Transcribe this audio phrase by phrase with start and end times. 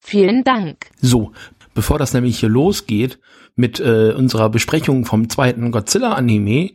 [0.00, 0.86] Vielen Dank.
[1.00, 1.32] So,
[1.74, 3.18] bevor das nämlich hier losgeht
[3.54, 6.72] mit äh, unserer Besprechung vom zweiten Godzilla-Anime,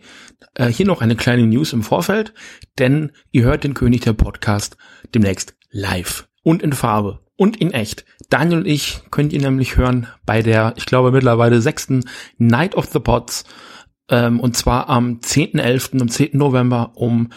[0.54, 2.34] äh, hier noch eine kleine News im Vorfeld,
[2.77, 4.77] denn ihr hört den König der Podcast
[5.13, 8.05] demnächst live und in Farbe und in echt.
[8.30, 12.05] Daniel und ich könnt ihr nämlich hören bei der, ich glaube mittlerweile sechsten
[12.38, 13.44] Night of the Pots
[14.10, 16.38] ähm, und zwar am 10.11., am 10.
[16.38, 17.30] November um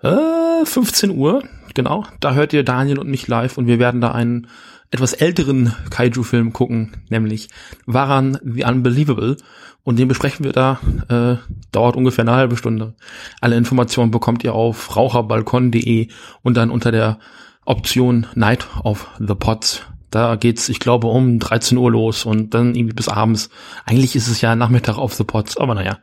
[0.00, 1.42] äh, 15 Uhr.
[1.74, 4.48] Genau, da hört ihr Daniel und mich live und wir werden da einen
[4.90, 7.48] etwas älteren Kaiju-Film gucken, nämlich
[7.86, 9.36] Waran the Unbelievable.
[9.82, 10.80] Und den besprechen wir da.
[11.08, 11.36] Äh,
[11.70, 12.94] dauert ungefähr eine halbe Stunde.
[13.40, 16.08] Alle Informationen bekommt ihr auf raucherbalkon.de
[16.42, 17.18] und dann unter der
[17.66, 19.82] Option Night of the Pots.
[20.10, 23.50] Da geht's, ich glaube, um 13 Uhr los und dann irgendwie bis abends.
[23.84, 25.98] Eigentlich ist es ja Nachmittag of the Pots, aber naja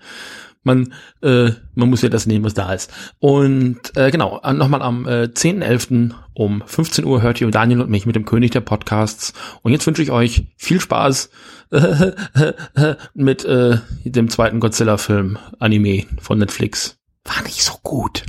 [0.64, 2.92] man, äh, man muss ja das nehmen, was da ist.
[3.20, 6.14] Und äh, genau, nochmal am äh, 10.11.
[6.34, 9.34] um 15 Uhr hört ihr Daniel und mich mit dem König der Podcasts.
[9.62, 11.30] Und jetzt wünsche ich euch viel Spaß
[13.14, 16.98] mit äh, dem zweiten Godzilla-Film Anime von Netflix.
[17.24, 18.24] War nicht so gut.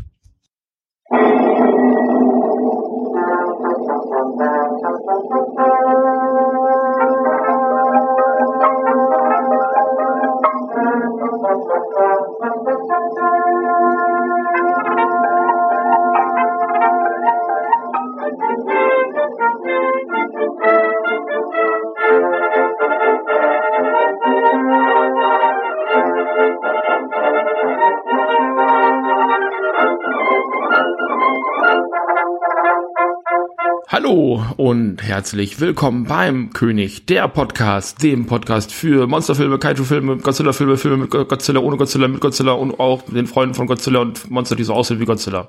[34.13, 40.97] Hallo und herzlich willkommen beim König der Podcast, dem Podcast für Monsterfilme, Kaiju-Filme, Godzilla-Filme, Filme
[40.99, 44.65] mit Godzilla, ohne Godzilla, mit Godzilla und auch den Freunden von Godzilla und Monster, die
[44.65, 45.49] so aussehen wie Godzilla.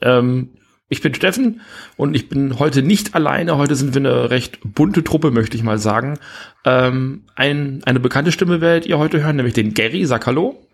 [0.00, 0.54] Ähm,
[0.88, 1.60] ich bin Steffen
[1.98, 3.58] und ich bin heute nicht alleine.
[3.58, 6.18] Heute sind wir eine recht bunte Truppe, möchte ich mal sagen.
[6.64, 10.06] Ähm, ein, eine bekannte Stimme werdet ihr heute hören, nämlich den Gary.
[10.06, 10.66] Sag Hallo.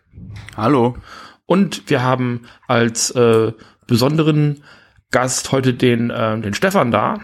[0.56, 0.94] Hallo.
[1.46, 3.50] Und wir haben als äh,
[3.88, 4.62] besonderen
[5.14, 7.20] Gast heute den, äh, den Stefan da.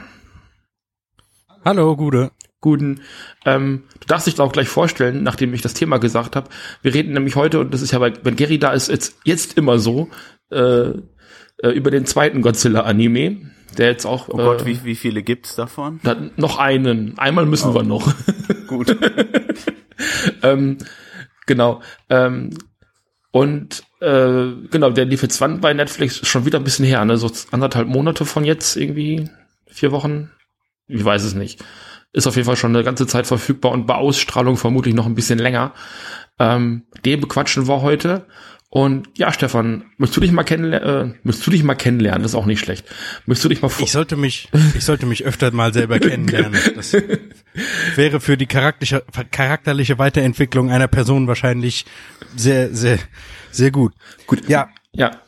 [1.65, 2.31] Hallo, Gude.
[2.61, 3.01] Guten.
[3.45, 6.49] Ähm, du darfst dich auch gleich vorstellen, nachdem ich das Thema gesagt habe.
[6.83, 9.59] Wir reden nämlich heute, und das ist ja bei, wenn Gary da ist, jetzt, jetzt
[9.59, 10.09] immer so,
[10.53, 10.91] äh,
[11.65, 14.29] äh, über den zweiten Godzilla-Anime, der jetzt auch.
[14.29, 15.99] Oh Gott, äh, wie, wie viele gibt's davon?
[16.05, 17.19] Da, noch einen.
[17.19, 17.75] Einmal müssen oh.
[17.75, 18.15] wir noch.
[18.69, 18.97] Gut.
[20.45, 20.79] ähm,
[21.45, 21.83] genau.
[22.09, 22.51] Ähm,
[23.33, 27.17] und äh, genau, der lief jetzt bei Netflix schon wieder ein bisschen her, ne?
[27.17, 29.29] So anderthalb Monate von jetzt irgendwie,
[29.67, 30.31] vier Wochen.
[30.89, 31.63] Ich weiß es nicht.
[32.13, 35.15] Ist auf jeden Fall schon eine ganze Zeit verfügbar und bei Ausstrahlung vermutlich noch ein
[35.15, 35.73] bisschen länger.
[36.39, 38.27] Ähm, den bequatschen wir heute.
[38.73, 41.13] Und ja, Stefan, möchtest du dich mal kennenlernen?
[41.13, 42.23] Äh, möchtest du dich mal kennenlernen?
[42.23, 42.87] Das ist auch nicht schlecht.
[43.27, 46.57] Möchtest du dich mal Ich sollte mich, ich sollte mich öfter mal selber kennenlernen.
[46.77, 46.97] Das
[47.97, 51.85] wäre für die charakterliche, charakterliche Weiterentwicklung einer Person wahrscheinlich
[52.37, 53.01] sehr, sehr,
[53.51, 53.93] sehr gut.
[54.29, 54.49] Gut.
[54.49, 54.69] Ja.
[54.93, 55.21] Ja.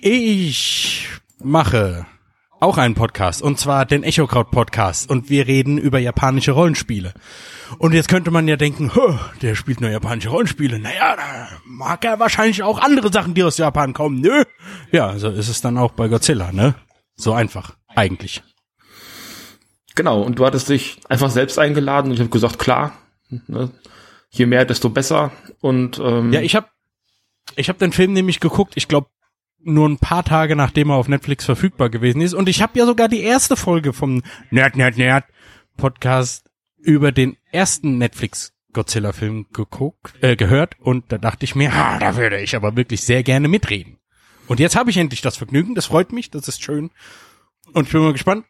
[0.00, 1.08] Ich
[1.42, 2.06] mache
[2.60, 7.14] auch einen Podcast und zwar den Echokraut Podcast und wir reden über japanische Rollenspiele.
[7.78, 8.90] Und jetzt könnte man ja denken,
[9.42, 10.78] der spielt nur japanische Rollenspiele.
[10.78, 14.20] Naja, da mag er wahrscheinlich auch andere Sachen, die aus Japan kommen.
[14.20, 14.44] Nö.
[14.90, 16.74] Ja, so ist es dann auch bei Godzilla, ne?
[17.16, 18.42] So einfach, eigentlich.
[19.94, 22.92] Genau, und du hattest dich einfach selbst eingeladen und ich habe gesagt, klar,
[23.28, 23.70] ne?
[24.30, 25.32] je mehr, desto besser.
[25.60, 26.68] Und ähm, ja, ich habe
[27.56, 29.08] ich hab den Film nämlich geguckt, ich glaube
[29.60, 32.34] nur ein paar Tage nachdem er auf Netflix verfügbar gewesen ist.
[32.34, 35.24] Und ich habe ja sogar die erste Folge vom Nerd, Nerd, Nerd
[35.76, 41.98] Podcast über den ersten Netflix Godzilla-Film geguckt, äh, gehört und da dachte ich mir, ah,
[41.98, 43.98] da würde ich aber wirklich sehr gerne mitreden.
[44.46, 46.90] Und jetzt habe ich endlich das Vergnügen, das freut mich, das ist schön.
[47.72, 48.44] Und ich bin mal gespannt,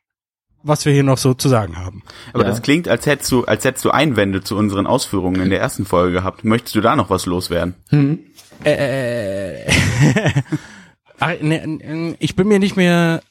[0.63, 2.03] was wir hier noch so zu sagen haben.
[2.33, 2.51] Aber ja.
[2.51, 5.87] das klingt, als hättest du, als hättest du Einwände zu unseren Ausführungen in der ersten
[5.87, 6.45] Folge gehabt.
[6.45, 7.75] Möchtest du da noch was loswerden?
[7.91, 8.21] Hm.
[8.65, 9.71] Äh,
[11.21, 13.23] Ne, ich bin mir nicht mehr,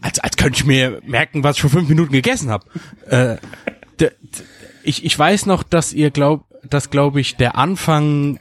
[0.00, 2.66] als, als könnte ich mir merken, was ich vor fünf Minuten gegessen habe.
[3.06, 3.36] Äh,
[4.82, 8.38] ich, ich weiß noch, dass ihr glaubt, dass glaube ich der Anfang,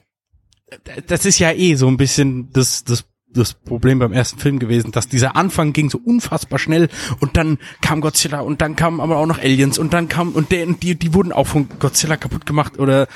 [1.07, 3.05] das ist ja eh so ein bisschen das, das
[3.35, 7.57] das Problem beim ersten Film gewesen, dass dieser Anfang ging so unfassbar schnell und dann
[7.81, 10.95] kam Godzilla und dann kamen aber auch noch Aliens und dann kam und der, die,
[10.95, 13.07] die wurden auch von Godzilla kaputt gemacht oder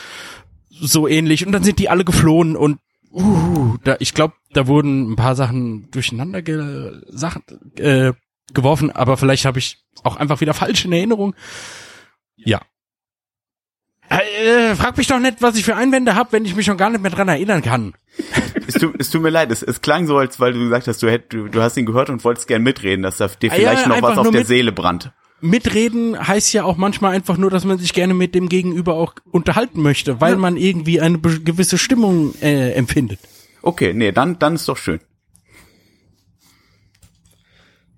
[0.69, 2.79] so ähnlich und dann sind die alle geflohen und
[3.11, 7.43] uh, da, ich glaube, da wurden ein paar Sachen durcheinander ge Sachen,
[7.77, 8.13] äh,
[8.53, 11.35] geworfen, aber vielleicht habe ich auch einfach wieder falsch in Erinnerung.
[12.35, 12.61] Ja.
[14.09, 16.89] Äh, frag mich doch nicht, was ich für Einwände habe, wenn ich mich schon gar
[16.89, 17.93] nicht mehr dran erinnern kann.
[18.67, 21.03] es, tut, es tut mir leid, es, es klang so, als weil du gesagt hast,
[21.03, 23.85] du, hätt, du, du hast ihn gehört und wolltest gern mitreden, dass da dir vielleicht
[23.85, 25.11] Ah ja, noch was auf der Seele brannt.
[25.41, 29.13] Mitreden heißt ja auch manchmal einfach nur, dass man sich gerne mit dem Gegenüber auch
[29.31, 33.19] unterhalten möchte, weil man irgendwie eine gewisse Stimmung äh, empfindet.
[33.61, 34.99] Okay, nee, dann, dann ist doch schön.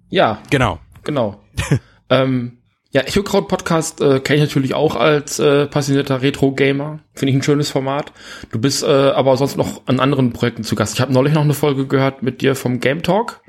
[0.10, 0.80] Ja, Genau.
[1.04, 1.42] genau.
[2.10, 2.58] ähm,
[2.94, 7.00] ja, Echo Crowd Podcast äh, kenne ich natürlich auch als äh, passionierter Retro-Gamer.
[7.14, 8.12] Finde ich ein schönes Format.
[8.52, 10.96] Du bist äh, aber sonst noch an anderen Projekten zu Gast.
[10.96, 13.42] Ich habe neulich noch eine Folge gehört mit dir vom Game Talk.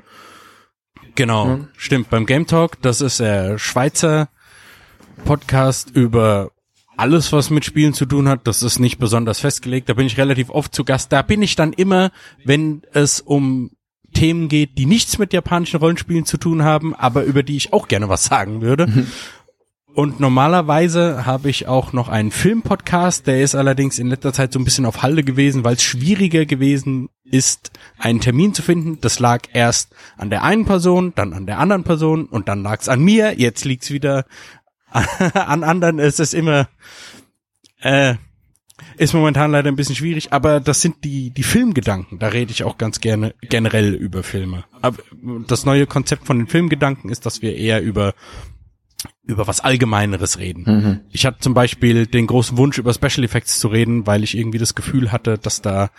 [1.15, 1.67] Genau, Mhm.
[1.77, 2.09] stimmt.
[2.09, 4.29] Beim Game Talk, das ist der Schweizer
[5.25, 6.51] Podcast über
[6.97, 8.47] alles, was mit Spielen zu tun hat.
[8.47, 9.89] Das ist nicht besonders festgelegt.
[9.89, 11.11] Da bin ich relativ oft zu Gast.
[11.11, 12.11] Da bin ich dann immer,
[12.43, 13.71] wenn es um
[14.13, 17.87] Themen geht, die nichts mit japanischen Rollenspielen zu tun haben, aber über die ich auch
[17.87, 19.05] gerne was sagen würde.
[19.93, 24.59] Und normalerweise habe ich auch noch einen Filmpodcast, der ist allerdings in letzter Zeit so
[24.59, 28.99] ein bisschen auf Halde gewesen, weil es schwieriger gewesen ist, einen Termin zu finden.
[29.01, 32.81] Das lag erst an der einen Person, dann an der anderen Person und dann lag
[32.81, 33.39] es an mir.
[33.39, 34.25] Jetzt liegt es wieder
[34.91, 35.99] an anderen.
[35.99, 36.69] Es ist immer,
[37.81, 38.15] äh,
[38.97, 42.17] ist momentan leider ein bisschen schwierig, aber das sind die, die Filmgedanken.
[42.17, 44.65] Da rede ich auch ganz gerne generell über Filme.
[44.81, 44.97] Aber
[45.47, 48.15] das neue Konzept von den Filmgedanken ist, dass wir eher über
[49.25, 51.01] über was Allgemeineres reden.
[51.11, 54.57] Ich hatte zum Beispiel den großen Wunsch, über Special Effects zu reden, weil ich irgendwie
[54.57, 55.91] das Gefühl hatte, dass da,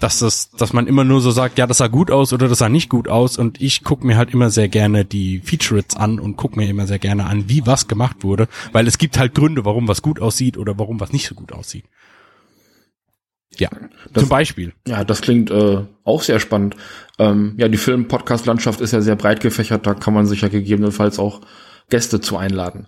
[0.00, 2.58] dass das, dass man immer nur so sagt, ja, das sah gut aus oder das
[2.58, 3.38] sah nicht gut aus.
[3.38, 6.88] Und ich gucke mir halt immer sehr gerne die Featurettes an und gucke mir immer
[6.88, 10.20] sehr gerne an, wie was gemacht wurde, weil es gibt halt Gründe, warum was gut
[10.20, 11.84] aussieht oder warum was nicht so gut aussieht.
[13.58, 13.68] Ja,
[14.12, 14.72] Das- zum Beispiel.
[14.86, 16.76] Ja, das klingt äh, auch sehr spannend.
[17.18, 21.18] Ähm, ja, die Film-Podcast-Landschaft ist ja sehr breit gefächert, da kann man sich ja gegebenenfalls
[21.18, 21.40] auch
[21.90, 22.86] Gäste zu einladen.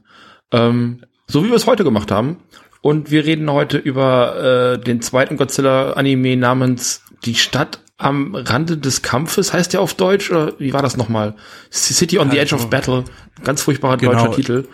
[0.50, 2.38] Ähm, so wie wir es heute gemacht haben.
[2.80, 9.02] Und wir reden heute über äh, den zweiten Godzilla-Anime namens Die Stadt am Rande des
[9.02, 11.36] Kampfes, heißt der auf Deutsch, oder wie war das nochmal?
[11.70, 13.04] City on the Edge of Battle.
[13.44, 14.12] Ganz furchtbarer Genau.
[14.12, 14.68] deutscher Titel.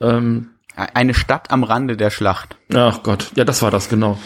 [0.00, 2.56] Ähm, Eine Stadt am Rande der Schlacht.
[2.74, 4.18] Ach Gott, ja, das war das, genau.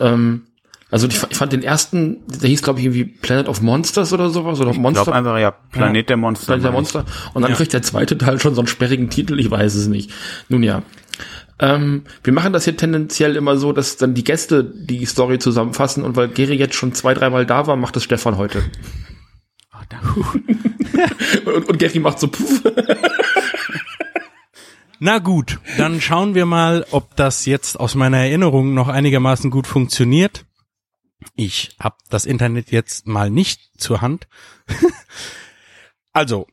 [0.00, 0.47] Ähm,
[0.90, 4.30] also ich, ich fand den ersten, der hieß, glaube ich, irgendwie Planet of Monsters oder
[4.30, 6.46] sowas, oder Ich Monster, glaube einfach, ja, Planet der Monster.
[6.46, 6.74] Planet der ich.
[6.74, 7.04] Monster.
[7.34, 7.56] Und dann Ja.
[7.56, 10.10] kriegt der zweite Teil schon so einen sperrigen Titel, ich weiß es nicht.
[10.48, 10.82] Nun ja.
[11.60, 16.04] Ähm, wir machen das hier tendenziell immer so, dass dann die Gäste die Story zusammenfassen
[16.04, 18.62] und weil Geri jetzt schon zwei, dreimal da war, macht das Stefan heute.
[19.72, 20.24] Ach, danke.
[21.44, 22.62] Und, und Geri macht so puff.
[25.00, 29.66] Na gut, dann schauen wir mal, ob das jetzt aus meiner Erinnerung noch einigermaßen gut
[29.68, 30.44] funktioniert.
[31.40, 34.26] Ich habe das Internet jetzt mal nicht zur Hand.
[36.12, 36.48] also,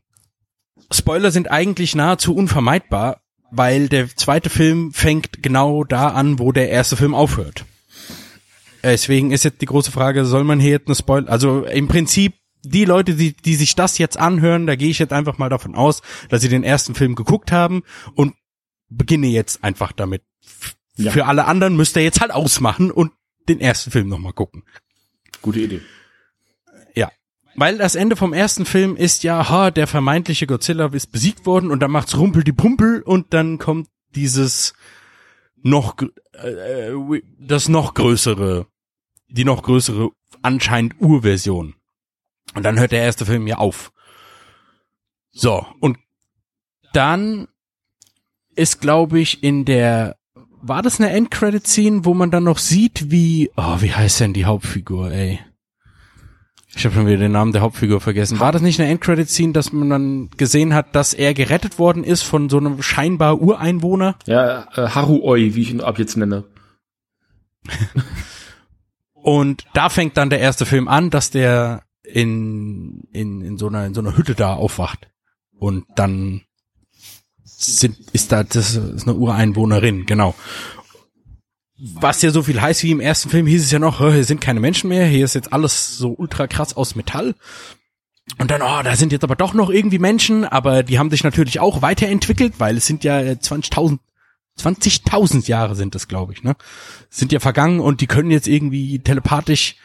[0.92, 6.70] Spoiler sind eigentlich nahezu unvermeidbar, weil der zweite Film fängt genau da an, wo der
[6.70, 7.66] erste Film aufhört.
[8.84, 12.36] Deswegen ist jetzt die große Frage, soll man hier jetzt eine Spoiler, also im Prinzip
[12.62, 15.74] die Leute, die, die sich das jetzt anhören, da gehe ich jetzt einfach mal davon
[15.74, 17.82] aus, dass sie den ersten Film geguckt haben
[18.14, 18.36] und
[18.90, 20.22] beginne jetzt einfach damit.
[20.96, 21.12] Ja.
[21.12, 23.14] Für alle anderen müsst ihr jetzt halt ausmachen und
[23.48, 24.64] den ersten Film nochmal gucken.
[25.42, 25.82] Gute Idee.
[26.96, 27.12] Ja.
[27.56, 31.72] Weil das Ende vom ersten Film ist ja, ha, der vermeintliche Godzilla ist besiegt worden
[31.72, 34.74] und dann macht's Rumpel die Pumpel und dann kommt dieses
[35.62, 35.96] noch,
[36.34, 38.68] äh, äh, das noch größere,
[39.28, 40.10] die noch größere
[40.42, 41.76] anscheinend Urversion.
[42.54, 43.92] Und dann hört der erste Film ja auf.
[45.32, 45.98] So, und
[46.94, 47.48] dann
[48.56, 50.18] ist, glaube ich, in der,
[50.68, 54.46] war das eine Endcredit-Scene, wo man dann noch sieht, wie, oh, wie heißt denn die
[54.46, 55.40] Hauptfigur, ey?
[56.76, 58.40] Ich habe schon wieder den Namen der Hauptfigur vergessen.
[58.40, 62.24] War das nicht eine Endcredit-Scene, dass man dann gesehen hat, dass er gerettet worden ist
[62.24, 64.18] von so einem scheinbar Ureinwohner?
[64.26, 66.44] Ja, äh, Haru Oi, wie ich ihn ab jetzt nenne.
[69.14, 73.86] Und da fängt dann der erste Film an, dass der in, in, in so einer,
[73.86, 75.10] in so einer Hütte da aufwacht.
[75.58, 76.42] Und dann
[77.58, 80.36] sind, ist da, das ist eine Ureinwohnerin, genau.
[81.78, 84.24] Was ja so viel heißt wie im ersten Film, hieß es ja noch, "Hä, hier
[84.24, 87.36] sind keine Menschen mehr, hier ist jetzt alles so ultra krass aus Metall.
[88.40, 91.24] Und dann, oh, da sind jetzt aber doch noch irgendwie Menschen, aber die haben sich
[91.24, 94.00] natürlich auch weiterentwickelt, weil es sind ja äh, 20.000
[94.60, 96.56] 20.000 Jahre sind das, glaube ich, ne?
[97.10, 99.76] Sind ja vergangen und die können jetzt irgendwie telepathisch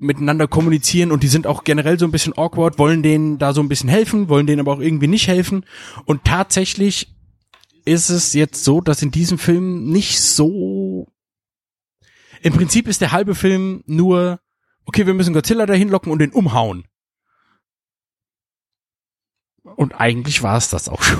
[0.00, 3.60] miteinander kommunizieren und die sind auch generell so ein bisschen awkward, wollen denen da so
[3.60, 5.64] ein bisschen helfen, wollen denen aber auch irgendwie nicht helfen.
[6.06, 7.14] Und tatsächlich
[7.84, 11.06] ist es jetzt so, dass in diesem Film nicht so.
[12.42, 14.40] Im Prinzip ist der halbe Film nur,
[14.86, 16.84] okay, wir müssen Godzilla dahin locken und den umhauen.
[19.62, 21.18] Und eigentlich war es das auch schon.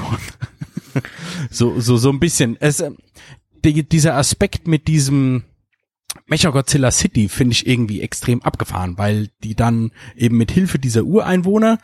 [1.51, 2.57] so, so, so ein bisschen.
[2.61, 2.91] Es, äh,
[3.63, 5.45] die, dieser Aspekt mit diesem
[6.31, 11.79] Mechagodzilla City finde ich irgendwie extrem abgefahren, weil die dann eben mit Hilfe dieser Ureinwohner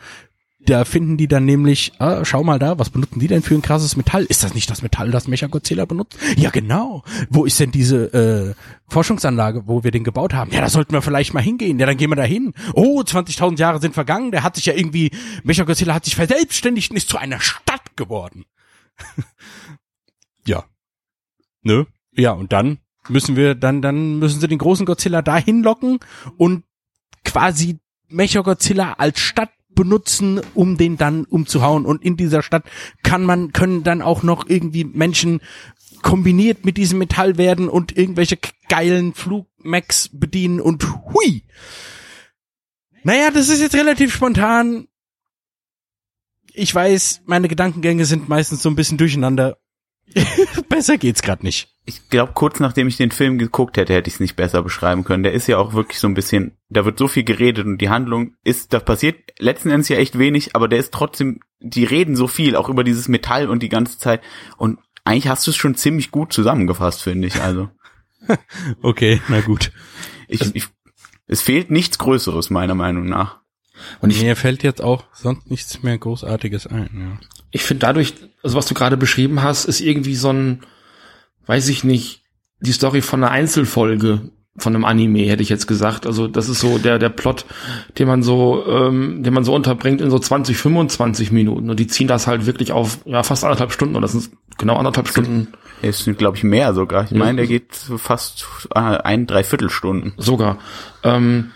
[0.59, 3.61] da finden die dann nämlich, ah, schau mal da, was benutzen die denn für ein
[3.61, 4.25] krasses Metall?
[4.25, 6.17] Ist das nicht das Metall, das Mechagodzilla benutzt?
[6.35, 7.03] Ja, genau.
[7.29, 8.53] Wo ist denn diese äh,
[8.89, 10.51] Forschungsanlage, wo wir den gebaut haben?
[10.51, 11.79] Ja, da sollten wir vielleicht mal hingehen.
[11.79, 12.53] Ja, dann gehen wir da hin.
[12.73, 14.31] Oh, 20.000 Jahre sind vergangen.
[14.31, 15.11] Der hat sich ja irgendwie,
[15.43, 18.45] Mechagodzilla hat sich verselbstständigt und ist zu einer Stadt geworden.
[20.45, 20.65] ja.
[21.61, 21.87] Ne?
[22.11, 25.99] Ja, und dann müssen wir, dann, dann müssen sie den großen Godzilla dahin locken
[26.37, 26.63] und
[27.23, 31.85] quasi Mechagodzilla als Stadt benutzen, um den dann umzuhauen.
[31.85, 32.65] Und in dieser Stadt
[33.03, 35.39] kann man, können dann auch noch irgendwie Menschen
[36.01, 38.37] kombiniert mit diesem Metall werden und irgendwelche
[38.69, 41.43] geilen Flugmax bedienen und hui.
[43.03, 44.87] Naja, das ist jetzt relativ spontan.
[46.53, 49.57] Ich weiß, meine Gedankengänge sind meistens so ein bisschen durcheinander.
[50.69, 51.69] Besser geht's gerade nicht.
[51.85, 55.03] Ich glaube, kurz nachdem ich den Film geguckt hätte, hätte ich es nicht besser beschreiben
[55.03, 55.23] können.
[55.23, 57.89] Der ist ja auch wirklich so ein bisschen, da wird so viel geredet und die
[57.89, 62.15] Handlung ist, da passiert letzten Endes ja echt wenig, aber der ist trotzdem, die reden
[62.15, 64.21] so viel, auch über dieses Metall und die ganze Zeit.
[64.57, 67.41] Und eigentlich hast du es schon ziemlich gut zusammengefasst, finde ich.
[67.41, 67.69] Also.
[68.81, 69.71] okay, na gut.
[70.27, 70.67] Ich, ich,
[71.27, 73.39] es fehlt nichts Größeres, meiner Meinung nach.
[74.01, 76.89] Und ich, mir fällt jetzt auch sonst nichts mehr Großartiges ein.
[77.21, 77.27] Ja.
[77.51, 78.13] Ich finde dadurch,
[78.43, 80.61] also was du gerade beschrieben hast, ist irgendwie so ein,
[81.45, 82.21] weiß ich nicht,
[82.59, 86.07] die Story von einer Einzelfolge von einem Anime, hätte ich jetzt gesagt.
[86.07, 87.45] Also das ist so der der Plot,
[87.99, 91.69] den man so, ähm, den man so unterbringt in so 20, 25 Minuten.
[91.69, 94.75] Und die ziehen das halt wirklich auf ja fast anderthalb Stunden oder das sind genau
[94.75, 95.49] anderthalb Stunden.
[95.83, 97.03] Es sind, glaube ich, mehr sogar.
[97.03, 100.13] Ich meine, der geht fast ein, dreiviertel Stunden.
[100.17, 100.57] Sogar.
[101.03, 101.51] Ähm,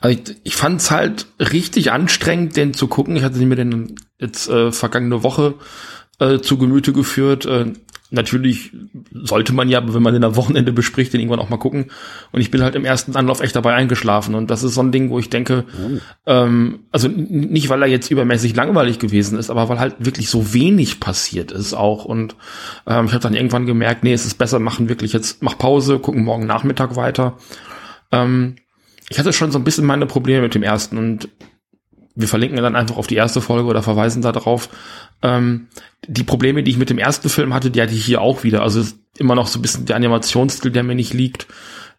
[0.00, 3.16] also ich, ich fand es halt richtig anstrengend, den zu gucken.
[3.16, 5.54] Ich hatte mir den jetzt äh, vergangene Woche
[6.18, 7.46] äh, zu Gemüte geführt.
[7.46, 7.72] Äh,
[8.10, 8.72] natürlich
[9.12, 11.90] sollte man ja, wenn man den am Wochenende bespricht, den irgendwann auch mal gucken.
[12.32, 14.34] Und ich bin halt im ersten Anlauf echt dabei eingeschlafen.
[14.34, 15.98] Und das ist so ein Ding, wo ich denke, oh.
[16.26, 20.54] ähm, also nicht, weil er jetzt übermäßig langweilig gewesen ist, aber weil halt wirklich so
[20.54, 22.04] wenig passiert ist auch.
[22.04, 22.34] Und
[22.86, 25.98] ähm, ich habe dann irgendwann gemerkt, nee, es ist besser, machen wirklich jetzt, mach Pause,
[25.98, 27.36] gucken morgen Nachmittag weiter.
[28.10, 28.56] Ähm,
[29.08, 31.28] ich hatte schon so ein bisschen meine Probleme mit dem ersten und
[32.14, 34.68] wir verlinken dann einfach auf die erste Folge oder verweisen da drauf.
[35.22, 35.68] Ähm,
[36.06, 38.62] die Probleme, die ich mit dem ersten Film hatte, die hatte ich hier auch wieder.
[38.62, 38.82] Also
[39.18, 41.46] immer noch so ein bisschen der Animationsstil, der mir nicht liegt.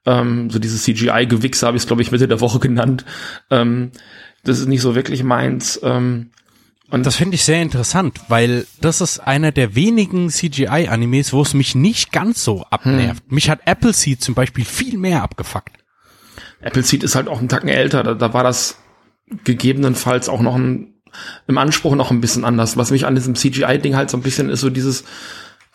[0.05, 3.05] Ähm, so dieses CGI-Gewichse habe ich es, glaube ich, Mitte der Woche genannt.
[3.49, 3.91] Ähm,
[4.43, 5.79] das ist nicht so wirklich meins.
[5.83, 6.31] Ähm,
[6.89, 11.53] und das finde ich sehr interessant, weil das ist einer der wenigen CGI-Animes, wo es
[11.53, 13.23] mich nicht ganz so abnervt.
[13.27, 13.35] Hm.
[13.35, 15.78] Mich hat Appleseed zum Beispiel viel mehr abgefuckt.
[16.61, 18.03] Appleseed ist halt auch einen Tacken älter.
[18.03, 18.77] Da, da war das
[19.43, 20.95] gegebenenfalls auch noch ein,
[21.47, 22.77] im Anspruch noch ein bisschen anders.
[22.77, 25.03] Was mich an diesem CGI-Ding halt so ein bisschen ist so dieses,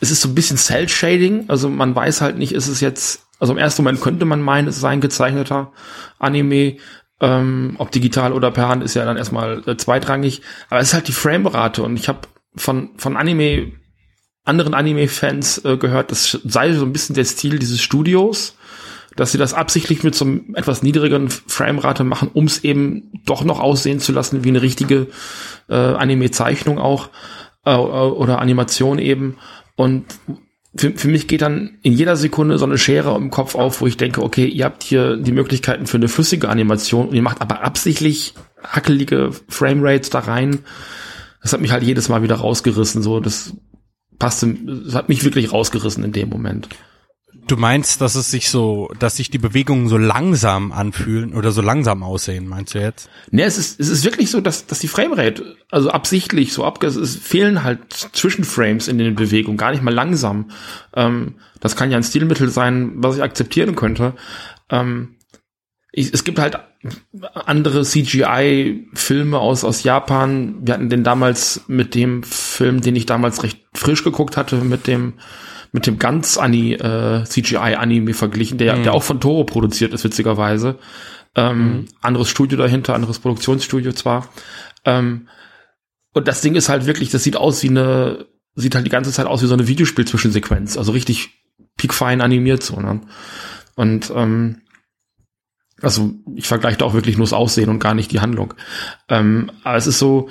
[0.01, 1.47] es ist so ein bisschen Cell-Shading.
[1.49, 4.69] Also man weiß halt nicht, ist es jetzt, also im ersten Moment könnte man meinen,
[4.69, 5.73] es ist ein gezeichneter
[6.19, 6.77] Anime.
[7.21, 10.43] Ähm, ob digital oder per Hand ist ja dann erstmal äh, zweitrangig.
[10.69, 12.21] Aber es ist halt die Framerate und ich habe
[12.57, 13.73] von, von Anime,
[14.45, 18.57] anderen Anime-Fans äh, gehört, das sei so ein bisschen der Stil dieses Studios
[19.17, 23.45] dass sie das absichtlich mit so einem etwas niedrigeren Framerate machen, um es eben doch
[23.45, 25.09] noch aussehen zu lassen wie eine richtige
[25.69, 27.11] äh, Anime-Zeichnung auch
[27.65, 29.37] äh, oder Animation eben.
[29.77, 30.05] Und
[30.77, 33.87] für, für mich geht dann in jeder Sekunde so eine Schere im Kopf auf, wo
[33.87, 37.41] ich denke, okay, ihr habt hier die Möglichkeiten für eine flüssige Animation und ihr macht
[37.41, 40.61] aber absichtlich hackelige Framerates da rein.
[41.43, 43.03] Das hat mich halt jedes Mal wieder rausgerissen.
[43.03, 43.55] So, das
[44.19, 44.55] passte,
[44.85, 46.69] das hat mich wirklich rausgerissen in dem Moment.
[47.47, 51.61] Du meinst, dass es sich so, dass sich die Bewegungen so langsam anfühlen oder so
[51.61, 53.11] langsam aussehen, meinst du jetzt?
[53.31, 56.87] Nee, es ist, es ist wirklich so, dass, dass die Framerate, also absichtlich so abge,
[56.87, 60.51] es fehlen halt Zwischenframes in den Bewegungen, gar nicht mal langsam.
[60.95, 64.15] Ähm, das kann ja ein Stilmittel sein, was ich akzeptieren könnte.
[64.71, 65.17] Ähm,
[65.93, 66.59] ich, es gibt halt
[67.35, 70.57] andere CGI-Filme aus, aus Japan.
[70.63, 74.87] Wir hatten den damals mit dem Film, den ich damals recht frisch geguckt hatte, mit
[74.87, 75.15] dem
[75.75, 78.85] mit dem ganz Ani, äh, CGI-Anime verglichen, der, mhm.
[78.85, 80.79] der auch von Toro produziert ist, witzigerweise.
[81.35, 81.89] Ähm, mhm.
[82.01, 84.29] Anderes Studio dahinter, anderes Produktionsstudio zwar.
[84.85, 85.27] Ähm,
[86.13, 89.11] und das Ding ist halt wirklich, das sieht aus wie eine, sieht halt die ganze
[89.11, 90.77] Zeit aus wie so eine Videospiel-Zwischensequenz.
[90.77, 91.31] Also richtig
[91.77, 93.01] piekfein animiert so, ne?
[93.75, 94.63] Und ähm,
[95.83, 98.55] Also ich vergleiche da auch wirklich nur das Aussehen und gar nicht die Handlung.
[99.09, 100.29] Ähm, aber es ist so,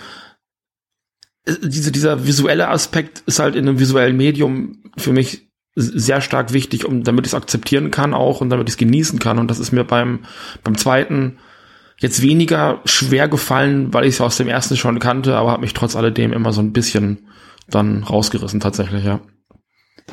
[1.46, 6.86] diese, dieser visuelle Aspekt ist halt in einem visuellen Medium für mich sehr stark wichtig,
[6.86, 9.40] um damit ich es akzeptieren kann auch und damit ich es genießen kann.
[9.40, 10.26] Und das ist mir beim,
[10.64, 11.40] beim zweiten
[11.98, 15.74] jetzt weniger schwer gefallen, weil ich es aus dem ersten schon kannte, aber hat mich
[15.74, 17.28] trotz alledem immer so ein bisschen
[17.68, 19.22] dann rausgerissen tatsächlich, ja.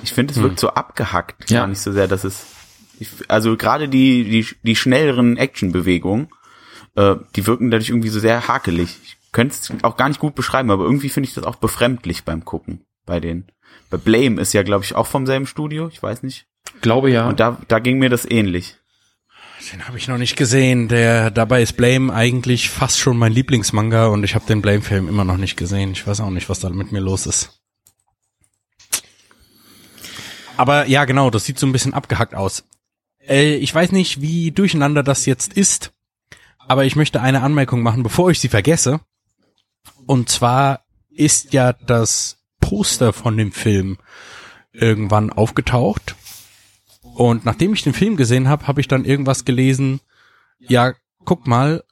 [0.03, 0.45] Ich finde, es hm.
[0.45, 1.61] wirkt so abgehackt, ja.
[1.61, 2.47] gar nicht so sehr, dass es
[3.29, 6.29] also gerade die, die, die schnelleren Actionbewegungen,
[6.97, 8.99] äh, die wirken dadurch irgendwie so sehr hakelig.
[9.03, 12.25] Ich könnte es auch gar nicht gut beschreiben, aber irgendwie finde ich das auch befremdlich
[12.25, 13.47] beim Gucken bei denen.
[13.89, 16.47] Bei Blame ist ja, glaube ich, auch vom selben Studio, ich weiß nicht.
[16.81, 17.29] Glaube ja.
[17.29, 18.77] Und da, da ging mir das ähnlich.
[19.73, 20.89] Den habe ich noch nicht gesehen.
[20.89, 25.25] Der dabei ist Blame eigentlich fast schon mein Lieblingsmanga und ich habe den Blame-Film immer
[25.25, 25.93] noch nicht gesehen.
[25.93, 27.61] Ich weiß auch nicht, was da mit mir los ist.
[30.57, 32.65] Aber ja, genau, das sieht so ein bisschen abgehackt aus.
[33.27, 35.93] Äh, ich weiß nicht, wie durcheinander das jetzt ist,
[36.59, 39.01] aber ich möchte eine Anmerkung machen, bevor ich sie vergesse.
[40.11, 43.97] Und zwar ist ja das Poster von dem Film
[44.73, 46.17] irgendwann aufgetaucht
[47.15, 50.01] und nachdem ich den Film gesehen habe, habe ich dann irgendwas gelesen,
[50.59, 51.85] ja, guck mal,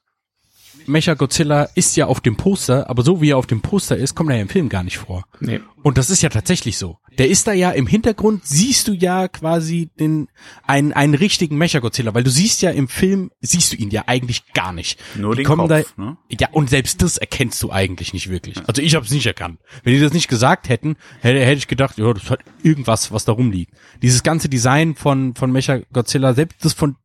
[0.84, 4.16] Mecha Godzilla ist ja auf dem Poster, aber so wie er auf dem Poster ist,
[4.16, 5.24] kommt er ja im Film gar nicht vor.
[5.38, 5.60] Nee.
[5.84, 6.98] Und das ist ja tatsächlich so.
[7.18, 10.28] Der ist da ja im Hintergrund, siehst du ja quasi den,
[10.66, 14.04] einen, einen richtigen Mecha Godzilla, weil du siehst ja im Film, siehst du ihn ja
[14.06, 15.00] eigentlich gar nicht.
[15.16, 16.16] Nur die den kommen Kopf, da, ne?
[16.38, 18.56] Ja, und selbst das erkennst du eigentlich nicht wirklich.
[18.66, 19.58] Also ich habe es nicht erkannt.
[19.82, 23.24] Wenn die das nicht gesagt hätten, hätte, hätte ich gedacht, ja, das hat irgendwas, was
[23.24, 23.72] da rumliegt.
[24.00, 26.96] Dieses ganze Design von, von Mecha Godzilla, selbst das von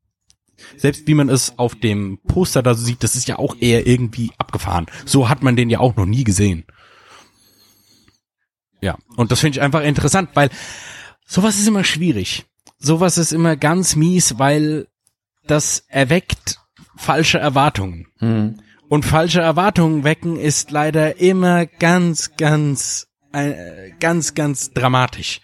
[0.77, 4.31] selbst wie man es auf dem Poster da sieht, das ist ja auch eher irgendwie
[4.37, 4.85] abgefahren.
[5.05, 6.65] So hat man den ja auch noch nie gesehen.
[8.83, 10.49] Ja, und das finde ich einfach interessant, weil
[11.25, 12.43] sowas ist immer schwierig.
[12.79, 14.87] Sowas ist immer ganz mies, weil
[15.47, 16.59] das erweckt
[16.97, 18.07] falsche Erwartungen.
[18.17, 18.59] Hm.
[18.89, 25.39] Und falsche Erwartungen wecken ist leider immer ganz, ganz, äh, ganz, ganz dramatisch.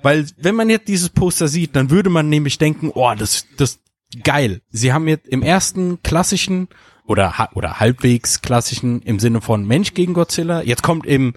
[0.00, 3.80] Weil wenn man jetzt dieses Poster sieht, dann würde man nämlich denken, oh, das, das,
[4.22, 4.60] geil.
[4.70, 6.68] Sie haben jetzt im ersten klassischen
[7.06, 10.62] oder oder halbwegs klassischen im Sinne von Mensch gegen Godzilla.
[10.62, 11.34] Jetzt kommt im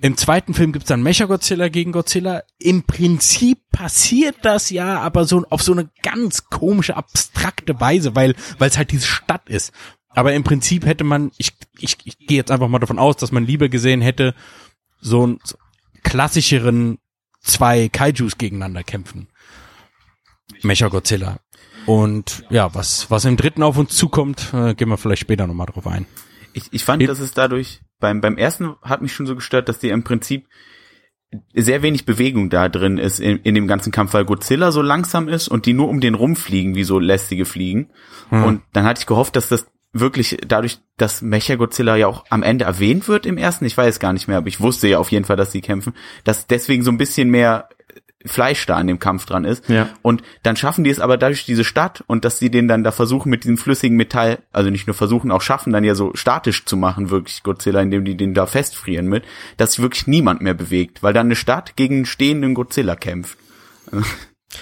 [0.00, 2.42] im zweiten Film gibt's dann Mecha Godzilla gegen Godzilla.
[2.58, 8.34] Im Prinzip passiert das ja, aber so auf so eine ganz komische abstrakte Weise, weil
[8.60, 9.72] es halt diese Stadt ist.
[10.10, 13.32] Aber im Prinzip hätte man, ich, ich, ich gehe jetzt einfach mal davon aus, dass
[13.32, 14.34] man lieber gesehen hätte,
[15.00, 15.56] so einen so
[16.02, 16.98] klassischeren
[17.40, 19.28] zwei Kaijus gegeneinander kämpfen.
[20.62, 21.38] Mecha Godzilla.
[21.86, 25.66] Und ja, was, was im dritten auf uns zukommt, äh, gehen wir vielleicht später nochmal
[25.66, 26.06] drauf ein.
[26.52, 29.78] Ich, ich fand, dass es dadurch, beim, beim ersten hat mich schon so gestört, dass
[29.78, 30.46] die im Prinzip
[31.54, 35.28] sehr wenig Bewegung da drin ist in, in dem ganzen Kampf, weil Godzilla so langsam
[35.28, 37.90] ist und die nur um den rumfliegen, wie so lästige Fliegen.
[38.30, 38.44] Hm.
[38.44, 42.42] Und dann hatte ich gehofft, dass das wirklich dadurch, dass Mecha Godzilla ja auch am
[42.42, 45.10] Ende erwähnt wird im ersten, ich weiß gar nicht mehr, aber ich wusste ja auf
[45.10, 47.68] jeden Fall, dass sie kämpfen, dass deswegen so ein bisschen mehr
[48.26, 49.68] Fleisch da an dem Kampf dran ist.
[49.68, 49.88] Ja.
[50.02, 52.90] Und dann schaffen die es aber dadurch diese Stadt und dass sie den dann da
[52.90, 56.64] versuchen mit diesem flüssigen Metall, also nicht nur versuchen, auch schaffen, dann ja so statisch
[56.64, 59.24] zu machen, wirklich Godzilla, indem die den da festfrieren mit,
[59.56, 63.38] dass sich wirklich niemand mehr bewegt, weil dann eine Stadt gegen einen stehenden Godzilla kämpft.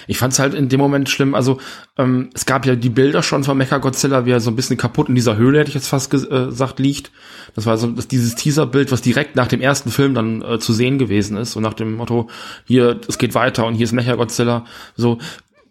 [0.07, 1.33] Ich fand's halt in dem Moment schlimm.
[1.33, 1.59] Also
[1.97, 4.77] ähm, es gab ja die Bilder schon von Mecha Godzilla, wie er so ein bisschen
[4.77, 7.11] kaputt in dieser Höhle, hätte ich jetzt fast äh, gesagt, liegt.
[7.55, 10.73] Das war so das, dieses Teaserbild, was direkt nach dem ersten Film dann äh, zu
[10.73, 11.53] sehen gewesen ist.
[11.53, 12.29] So nach dem Motto,
[12.65, 14.65] hier, es geht weiter und hier ist Mecha Godzilla.
[14.95, 15.19] So,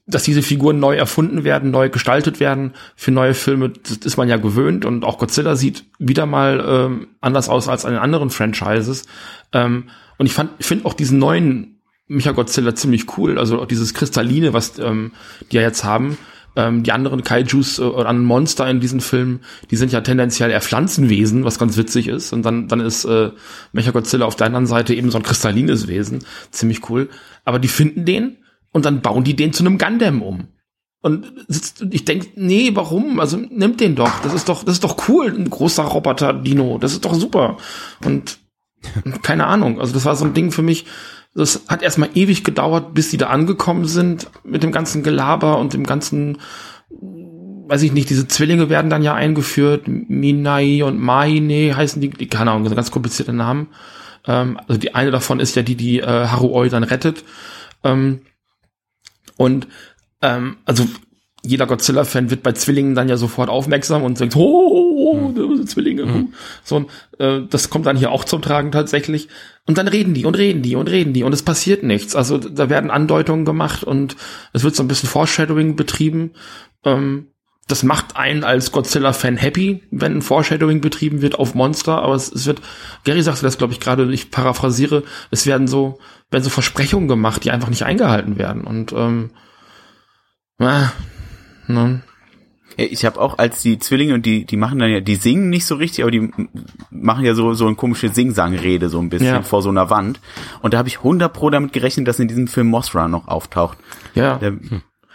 [0.07, 4.29] dass diese Figuren neu erfunden werden, neu gestaltet werden für neue Filme, das ist man
[4.29, 4.87] ja gewöhnt.
[4.87, 9.05] Und auch Godzilla sieht wieder mal ähm, anders aus als den anderen Franchises.
[9.53, 11.76] Ähm, und ich fand, ich finde auch diesen neuen
[12.09, 13.39] Mecha Godzilla ziemlich cool.
[13.39, 15.13] Also auch dieses Kristalline, was ähm,
[15.51, 16.19] die ja jetzt haben.
[16.55, 19.41] Ähm, die anderen Kaijus äh, oder anderen Monster in diesen Filmen,
[19.71, 22.33] die sind ja tendenziell eher Pflanzenwesen, was ganz witzig ist.
[22.33, 23.31] Und dann, dann ist äh,
[23.73, 26.25] Mecha Godzilla auf der anderen Seite eben so ein kristallines Wesen.
[26.51, 27.11] Ziemlich cool.
[27.45, 28.39] Aber die finden den
[28.73, 30.49] und dann bauen die den zu einem Gundam um.
[31.03, 31.27] Und
[31.91, 33.21] ich denke, nee, warum?
[33.21, 34.21] Also nimmt den doch.
[34.23, 36.79] Das ist doch, das ist doch cool, ein großer Roboter-Dino.
[36.79, 37.59] Das ist doch super.
[38.05, 38.39] Und
[39.23, 39.81] keine Ahnung.
[39.81, 40.87] Also das war so ein Ding für mich,
[41.37, 45.75] das hat erstmal ewig gedauert, bis sie da angekommen sind mit dem ganzen Gelaber und
[45.75, 46.39] dem ganzen,
[46.91, 52.29] weiß ich nicht, diese Zwillinge werden dann ja eingeführt, Minai und Maine heißen die, die
[52.29, 53.69] keine Ahnung, ganz komplizierte Namen.
[54.27, 57.23] Ähm, also die eine davon ist ja die, die äh, Haruoi dann rettet.
[57.85, 58.23] Ähm,
[59.37, 59.69] und
[60.23, 60.87] ähm, also
[61.45, 64.35] jeder Godzilla-Fan wird bei Zwillingen dann ja sofort aufmerksam und sagt,
[65.07, 65.67] oh, hm.
[65.67, 66.03] Zwillinge.
[66.03, 66.35] Hm.
[66.65, 66.87] So,
[67.19, 69.29] äh, das kommt dann hier auch zum Tragen tatsächlich.
[69.67, 72.15] Und dann reden die und reden die und reden die und es passiert nichts.
[72.15, 74.17] Also da werden Andeutungen gemacht und
[74.53, 76.33] es wird so ein bisschen Foreshadowing betrieben.
[76.85, 77.29] Ähm,
[77.69, 82.31] das macht einen als Godzilla-Fan happy, wenn ein Foreshadowing betrieben wird auf Monster, aber es,
[82.31, 82.63] es wird,
[83.03, 85.99] Gary sagte das, glaube ich, gerade, ich paraphrasiere, es werden so,
[86.31, 88.63] werden so Versprechungen gemacht, die einfach nicht eingehalten werden.
[88.63, 89.31] Und ähm,
[90.59, 90.85] äh,
[91.67, 92.03] ne.
[92.79, 95.65] Ich habe auch als die Zwillinge und die die machen dann ja die singen nicht
[95.67, 96.31] so richtig, aber die
[96.91, 99.43] machen ja so so eine komische Singsangrede so ein bisschen Ja.
[99.43, 100.21] vor so einer Wand
[100.61, 103.79] und da habe ich 100 pro damit gerechnet, dass in diesem Film Mothra noch auftaucht.
[104.15, 104.53] Ja, Der,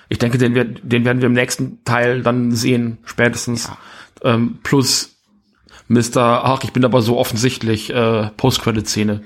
[0.09, 3.69] ich denke, den, wir, den werden wir im nächsten Teil dann sehen, spätestens.
[4.23, 5.17] Ähm, plus
[5.87, 6.41] Mr.
[6.43, 9.21] Ach, ich bin aber so offensichtlich äh, Post-Credit-Szene.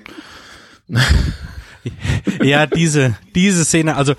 [2.41, 4.13] Ja, diese, diese Szene, also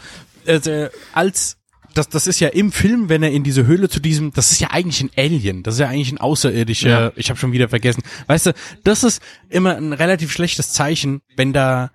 [0.44, 1.56] äh, als
[1.96, 4.60] das, das ist ja im Film, wenn er in diese Höhle zu diesem, das ist
[4.60, 7.12] ja eigentlich ein Alien, das ist ja eigentlich ein Außerirdischer, Ja.
[7.16, 8.02] ich habe schon wieder vergessen.
[8.26, 8.52] Weißt du,
[8.84, 11.90] das ist immer ein relativ schlechtes Zeichen, wenn da,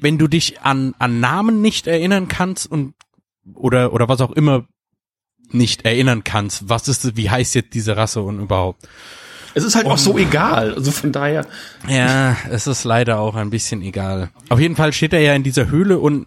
[0.00, 2.94] wenn du dich an, an Namen nicht erinnern kannst und
[3.54, 4.66] oder oder was auch immer
[5.50, 6.68] nicht erinnern kannst.
[6.68, 8.88] Was ist, wie heißt jetzt diese Rasse und überhaupt?
[9.54, 10.74] Es ist halt auch so egal.
[10.74, 11.46] Also von daher.
[11.86, 14.30] Ja, es ist leider auch ein bisschen egal.
[14.48, 16.26] Auf jeden Fall steht er ja in dieser Höhle und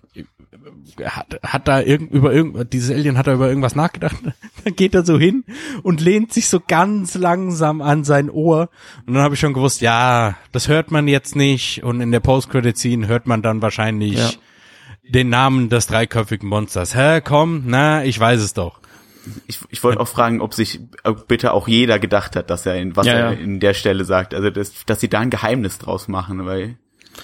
[1.03, 4.15] hat, hat da irgend, über irgend, dieses Alien hat da über irgendwas nachgedacht.
[4.63, 5.43] Dann geht er so hin
[5.83, 8.69] und lehnt sich so ganz langsam an sein Ohr.
[9.05, 11.83] Und dann habe ich schon gewusst, ja, das hört man jetzt nicht.
[11.83, 14.29] Und in der Post-Credit-Scene hört man dann wahrscheinlich Ja.
[15.07, 16.95] den Namen des dreiköpfigen Monsters.
[16.95, 18.79] Hä, komm, na, ich weiß es doch.
[19.47, 20.79] ich ich wollte auch fragen, ob sich
[21.27, 23.39] bitte auch jeder gedacht hat, dass er in was Ja, er ja.
[23.39, 24.33] in der Stelle sagt.
[24.33, 26.77] Also dass, dass sie da ein Geheimnis draus machen, weil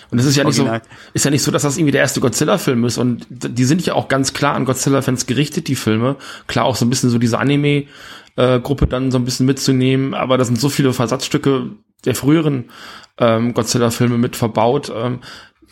[0.09, 0.81] Und es ist ja nicht Original.
[0.83, 2.97] so, ist ja nicht so, dass das irgendwie der erste Godzilla-Film ist.
[2.97, 6.17] Und die sind ja auch ganz klar an Godzilla-Fans gerichtet, die Filme.
[6.47, 10.13] Klar auch so ein bisschen so diese Anime-Gruppe dann so ein bisschen mitzunehmen.
[10.13, 11.71] Aber da sind so viele Versatzstücke
[12.05, 12.69] der früheren
[13.17, 14.91] ähm, Godzilla-Filme mit verbaut.
[14.95, 15.19] Ähm,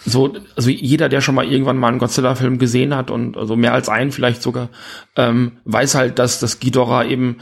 [0.05, 3.73] so, also jeder, der schon mal irgendwann mal einen Godzilla-Film gesehen hat und also mehr
[3.73, 4.69] als einen vielleicht sogar,
[5.17, 7.37] ähm, weiß halt, dass das Ghidorah eben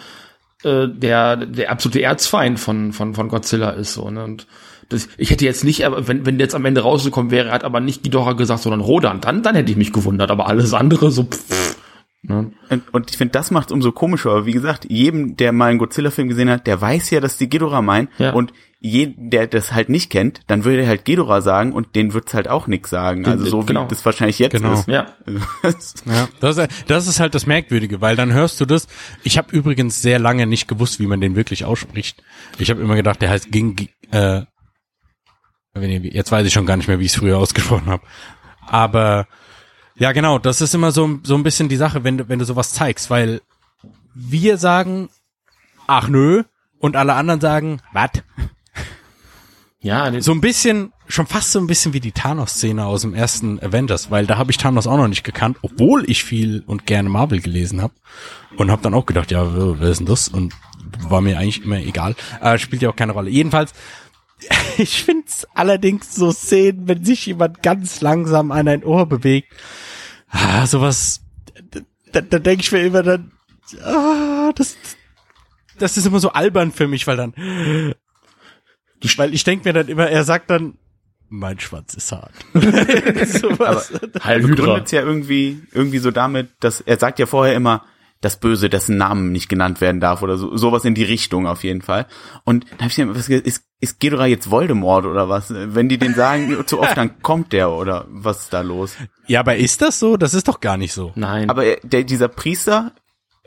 [0.63, 4.23] äh, der der absolute Erzfeind von von von Godzilla ist so ne?
[4.23, 4.47] und
[4.89, 7.79] das, ich hätte jetzt nicht, aber wenn wenn jetzt am Ende rausgekommen wäre, hat aber
[7.79, 11.23] nicht Ghidorah gesagt, sondern Rodan, dann dann hätte ich mich gewundert, aber alles andere so
[11.23, 11.75] pff,
[12.23, 12.51] ne?
[12.69, 14.31] Und, und ich finde, das macht umso komischer.
[14.31, 17.49] Aber wie gesagt, jedem, der mal einen Godzilla-Film gesehen hat, der weiß ja, dass die
[17.49, 18.09] Ghidorah meinen.
[18.17, 18.33] Ja.
[18.33, 22.13] Und jeden, der das halt nicht kennt, dann würde er halt Ghidorah sagen und den
[22.13, 23.25] wird's halt auch nix sagen.
[23.25, 23.85] Also so genau.
[23.85, 24.73] wie das wahrscheinlich jetzt Genau.
[24.73, 24.87] ist.
[24.87, 25.07] Ja,
[26.05, 28.87] Ja, das, ist- das ist halt das Merkwürdige, weil dann hörst du das.
[29.23, 32.21] Ich habe übrigens sehr lange nicht gewusst, wie man den wirklich ausspricht.
[32.59, 34.41] Ich habe immer gedacht, der heißt Ging, äh,
[35.81, 38.03] jetzt weiß ich schon gar nicht mehr, wie ich es früher ausgesprochen habe.
[38.67, 39.27] Aber
[39.95, 42.45] ja, genau, das ist immer so, so ein bisschen die Sache, wenn du, wenn du
[42.45, 43.41] sowas zeigst, weil
[44.13, 45.09] wir sagen,
[45.87, 46.43] ach nö,
[46.79, 48.11] und alle anderen sagen, was?
[49.79, 53.59] ja, So ein bisschen, schon fast so ein bisschen wie die Thanos-Szene aus dem ersten
[53.59, 57.09] Avengers, weil da habe ich Thanos auch noch nicht gekannt, obwohl ich viel und gerne
[57.09, 57.93] Marvel gelesen habe.
[58.57, 60.27] Und habe dann auch gedacht, ja, wer wer ist denn das?
[60.29, 60.53] Und
[61.09, 62.15] war mir eigentlich immer egal.
[62.41, 63.29] Äh, spielt ja auch keine Rolle.
[63.29, 63.73] Jedenfalls,
[64.77, 69.53] ich find's allerdings so Szenen, wenn sich jemand ganz langsam an ein Ohr bewegt.
[70.29, 71.21] Ah, sowas,
[72.11, 73.31] da, da, denke ich mir immer dann,
[73.83, 74.75] ah, das,
[75.79, 77.33] das ist immer so albern für mich, weil dann,
[79.17, 80.77] weil ich denk mir dann immer, er sagt dann,
[81.29, 82.33] mein Schwanz ist hart.
[82.53, 83.91] Sowas.
[84.23, 84.55] Heil Hydra.
[84.55, 87.83] begründet ja irgendwie, irgendwie so damit, dass er sagt ja vorher immer,
[88.21, 91.63] das Böse, dessen Namen nicht genannt werden darf oder so, sowas in die Richtung auf
[91.63, 92.07] jeden Fall.
[92.43, 95.53] Und da hab ich mir was ist, ist Ghidorah jetzt Voldemort oder was?
[95.53, 98.95] Wenn die den sagen zu oft, dann kommt der oder was ist da los?
[99.27, 100.17] ja, aber ist das so?
[100.17, 101.11] Das ist doch gar nicht so.
[101.15, 102.91] nein, Aber er- der, dieser Priester,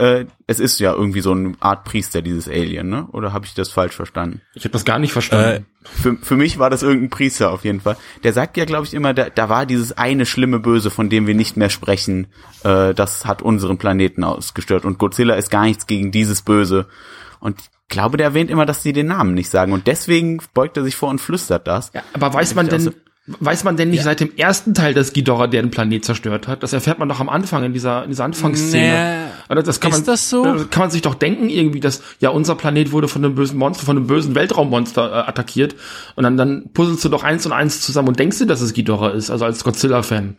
[0.01, 3.07] äh, es ist ja irgendwie so eine Art Priester, dieses Alien, ne?
[3.13, 4.41] Oder habe ich das falsch verstanden?
[4.55, 5.67] ich habe das gar nicht verstanden.
[5.83, 7.97] Für, für mich war das irgendein Priester auf jeden Fall.
[8.25, 11.27] Der sagt ja, glaube ich, immer, da, da war dieses eine schlimme Böse, von dem
[11.27, 12.29] wir nicht mehr sprechen,
[12.65, 14.87] äh, das hat unseren Planeten ausgestört.
[14.87, 16.87] Und Godzilla ist gar nichts gegen dieses Böse.
[17.39, 19.73] Und ich glaube, der erwähnt immer, dass sie den Namen nicht sagen.
[19.73, 21.93] Und deswegen beugt er sich vor und flüstert das.
[21.93, 22.95] ja, aber weiß man denn,
[23.39, 26.63] weiß man denn nicht seit dem ersten Teil, dass Ghidorah den Planet zerstört hat?
[26.63, 29.27] Das erfährt man doch am Anfang in dieser in dieser Anfangsszene.
[29.27, 29.53] Nee.
[29.53, 30.43] Oder das kann Ist man, das so?
[30.43, 33.85] Kann man sich doch denken irgendwie, dass ja unser Planet wurde von einem bösen Monster,
[33.85, 35.77] von einem bösen Weltraummonster äh, attackiert
[36.17, 38.73] und dann dann puzzelst du doch eins und eins zusammen und denkst dir, dass es
[38.73, 40.37] Ghidorah ist, also als Godzilla-Fan.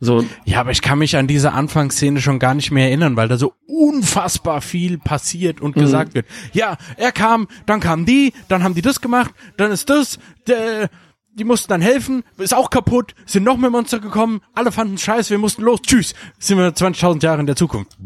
[0.00, 3.28] So, Ja, aber ich kann mich an diese Anfangsszene schon gar nicht mehr erinnern, weil
[3.28, 6.26] da so unfassbar viel passiert und gesagt wird.
[6.52, 10.90] Ja, er kam, dann kamen die, dann haben die das gemacht, dann ist das, der,
[11.36, 15.30] die mussten dann helfen, ist auch kaputt, sind noch mehr Monster gekommen, alle fanden scheiße,
[15.30, 17.96] wir mussten los, tschüss, sind wir 20.000 Jahre in der Zukunft.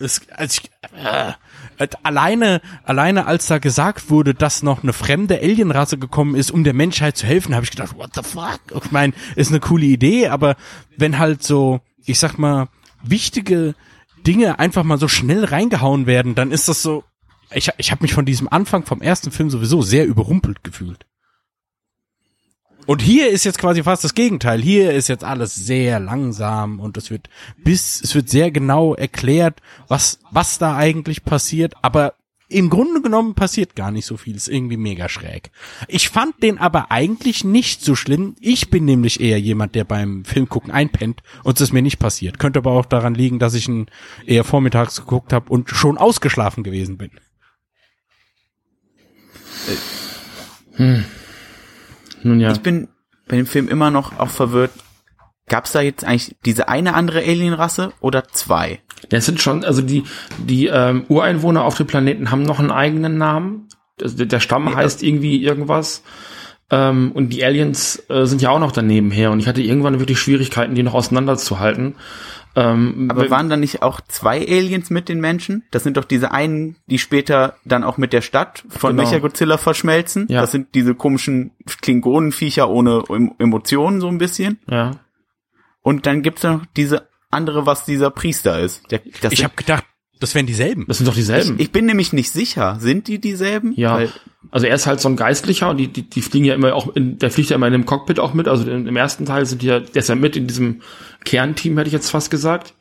[0.00, 1.32] Das, also ich, äh,
[1.78, 6.64] äh, alleine, alleine als da gesagt wurde, dass noch eine fremde Alienrasse gekommen ist, um
[6.64, 8.60] der Menschheit zu helfen, habe ich gedacht, what the fuck?
[8.84, 10.56] Ich meine, ist eine coole Idee, aber
[10.96, 12.68] wenn halt so, ich sag mal,
[13.02, 13.74] wichtige
[14.26, 17.04] Dinge einfach mal so schnell reingehauen werden, dann ist das so,
[17.52, 21.06] ich, ich habe mich von diesem Anfang vom ersten Film sowieso sehr überrumpelt gefühlt.
[22.86, 24.60] Und hier ist jetzt quasi fast das Gegenteil.
[24.60, 29.60] Hier ist jetzt alles sehr langsam und es wird bis, es wird sehr genau erklärt,
[29.88, 32.14] was, was da eigentlich passiert, aber
[32.48, 34.36] im Grunde genommen passiert gar nicht so viel.
[34.36, 35.50] Ist irgendwie mega schräg.
[35.88, 38.36] Ich fand den aber eigentlich nicht so schlimm.
[38.38, 42.38] Ich bin nämlich eher jemand, der beim Filmgucken einpennt und es ist mir nicht passiert.
[42.38, 43.86] Könnte aber auch daran liegen, dass ich ihn
[44.26, 47.10] eher vormittags geguckt habe und schon ausgeschlafen gewesen bin.
[50.74, 51.04] Hm.
[52.24, 52.50] Nun ja.
[52.50, 52.88] Ich bin
[53.28, 54.72] bei dem Film immer noch auch verwirrt.
[55.46, 58.80] Gab es da jetzt eigentlich diese eine andere Alienrasse oder zwei?
[59.10, 60.04] Das sind schon, also die,
[60.38, 63.68] die ähm, Ureinwohner auf dem Planeten haben noch einen eigenen Namen.
[64.00, 66.02] Der Stamm heißt irgendwie irgendwas.
[66.70, 69.30] Ähm, und die Aliens äh, sind ja auch noch daneben her.
[69.30, 71.94] Und ich hatte irgendwann wirklich Schwierigkeiten, die noch auseinanderzuhalten.
[72.56, 75.64] Ähm, Aber waren da nicht auch zwei Aliens mit den Menschen?
[75.72, 79.08] Das sind doch diese einen, die später dann auch mit der Stadt von genau.
[79.08, 80.26] Mechagodzilla verschmelzen.
[80.28, 80.40] Ja.
[80.40, 81.50] Das sind diese komischen
[81.82, 83.02] Klingonenviecher ohne
[83.38, 84.60] Emotionen so ein bisschen.
[84.70, 84.92] Ja.
[85.82, 88.90] Und dann gibt's noch diese andere, was dieser Priester ist.
[88.90, 89.00] Der,
[89.30, 89.84] ich habe gedacht,
[90.20, 90.84] das wären dieselben.
[90.86, 91.56] Das sind doch dieselben.
[91.56, 92.76] Ich, ich, bin nämlich nicht sicher.
[92.78, 93.74] Sind die dieselben?
[93.76, 93.96] Ja.
[93.96, 94.12] Weil,
[94.50, 96.94] also er ist halt so ein Geistlicher und die, die, die fliegen ja immer auch
[96.94, 98.48] in, der fliegt ja immer in dem Cockpit auch mit.
[98.48, 100.82] Also im ersten Teil sind die ja, der ist ja mit in diesem
[101.24, 102.74] Kernteam, hätte ich jetzt fast gesagt.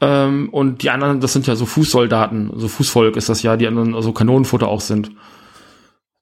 [0.00, 3.66] Ähm, und die anderen, das sind ja so Fußsoldaten, so Fußvolk ist das ja, die
[3.66, 5.10] anderen, also Kanonenfutter auch sind.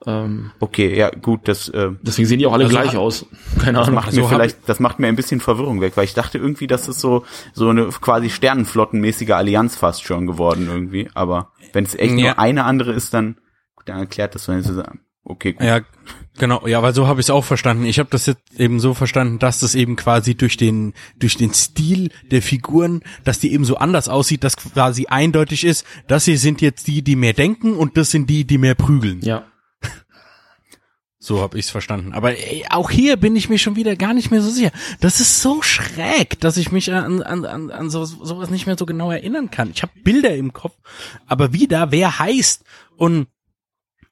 [0.06, 1.68] Ähm, okay, ja, gut, das.
[1.70, 3.26] Äh, deswegen sehen die auch alle also gleich aus.
[3.58, 3.94] Keine Ahnung.
[3.94, 6.66] Das macht mir vielleicht, das macht mir ein bisschen Verwirrung weg, weil ich dachte irgendwie,
[6.66, 11.08] dass es so so eine quasi Sternenflottenmäßige Allianz fast schon geworden irgendwie.
[11.14, 12.24] Aber wenn es echt ja.
[12.24, 13.38] nur eine andere ist, dann,
[13.84, 15.00] dann erklärt das, wenn sie sagen.
[15.26, 15.62] Okay, gut.
[15.62, 15.80] Ja,
[16.38, 16.66] genau.
[16.66, 17.86] Ja, weil so habe ich es auch verstanden.
[17.86, 21.54] Ich habe das jetzt eben so verstanden, dass das eben quasi durch den durch den
[21.54, 26.36] Stil der Figuren, dass die eben so anders aussieht, dass quasi eindeutig ist, dass sie
[26.36, 29.20] sind jetzt die, die mehr denken und das sind die, die mehr prügeln.
[29.22, 29.46] Ja.
[31.18, 32.12] So habe ich es verstanden.
[32.12, 34.72] Aber ey, auch hier bin ich mir schon wieder gar nicht mehr so sicher.
[35.00, 38.76] Das ist so schräg, dass ich mich an, an, an, an so, sowas nicht mehr
[38.76, 39.70] so genau erinnern kann.
[39.74, 40.76] Ich habe Bilder im Kopf,
[41.26, 42.64] aber wieder, wer heißt
[42.98, 43.28] und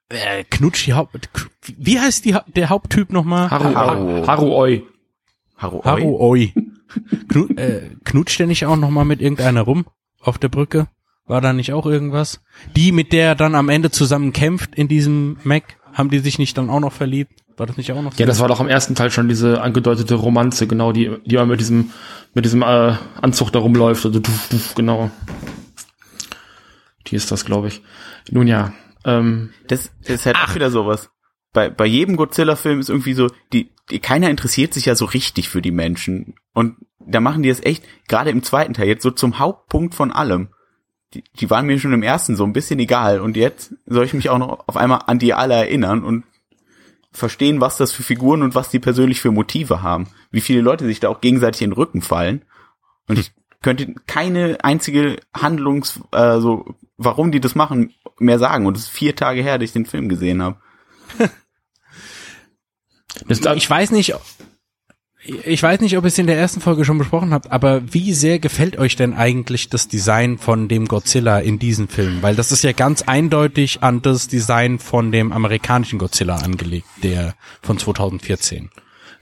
[0.09, 1.29] äh, Knutsch die Haupt...
[1.77, 3.51] Wie heißt die, der Haupttyp nochmal?
[3.51, 4.83] Haru, Haru, Haru Oi.
[5.57, 5.83] Haru Oi.
[5.85, 6.55] Haru Oi.
[7.29, 9.87] Knu, äh, knutscht der nicht auch nochmal mit irgendeiner rum
[10.21, 10.89] auf der Brücke?
[11.27, 12.43] War da nicht auch irgendwas?
[12.77, 15.77] Die, mit der er dann am Ende zusammen kämpft in diesem Mac?
[15.93, 17.33] Haben die sich nicht dann auch noch verliebt?
[17.57, 18.13] War das nicht auch noch?
[18.13, 18.19] So?
[18.19, 21.49] Ja, das war doch im ersten Teil schon diese angedeutete Romanze, genau, die, die man
[21.49, 21.91] mit diesem,
[22.35, 24.05] mit diesem äh, Anzug da rumläuft.
[24.05, 25.11] Also, duf, duf, genau.
[27.07, 27.83] Die ist das, glaube ich.
[28.31, 28.73] Nun ja.
[29.05, 30.51] Ähm, das, das ist halt Ach.
[30.51, 31.11] auch wieder sowas.
[31.53, 35.49] Bei, bei jedem Godzilla-Film ist irgendwie so, die, die, keiner interessiert sich ja so richtig
[35.49, 36.35] für die Menschen.
[36.55, 40.13] Und da machen die es echt, gerade im zweiten Teil, jetzt so zum Hauptpunkt von
[40.13, 40.49] allem
[41.15, 44.15] die, die waren mir schon im ersten so ein bisschen egal und jetzt soll ich
[44.15, 46.25] mich auch noch auf einmal an die alle erinnern und
[47.11, 50.09] verstehen, was das für Figuren und was die persönlich für Motive haben.
[50.31, 52.43] Wie viele Leute sich da auch gegenseitig in den Rücken fallen.
[53.07, 58.67] Und ich könnte keine einzige Handlungs, äh, so, warum die das machen, mehr sagen.
[58.67, 60.57] Und es ist vier Tage her, dass ich den Film gesehen habe.
[63.29, 64.15] ich weiß nicht,
[65.25, 68.13] ich weiß nicht, ob ihr es in der ersten Folge schon besprochen habt, aber wie
[68.13, 72.23] sehr gefällt euch denn eigentlich das Design von dem Godzilla in diesem Film?
[72.23, 77.35] Weil das ist ja ganz eindeutig an das Design von dem amerikanischen Godzilla angelegt, der
[77.63, 78.71] von 2014.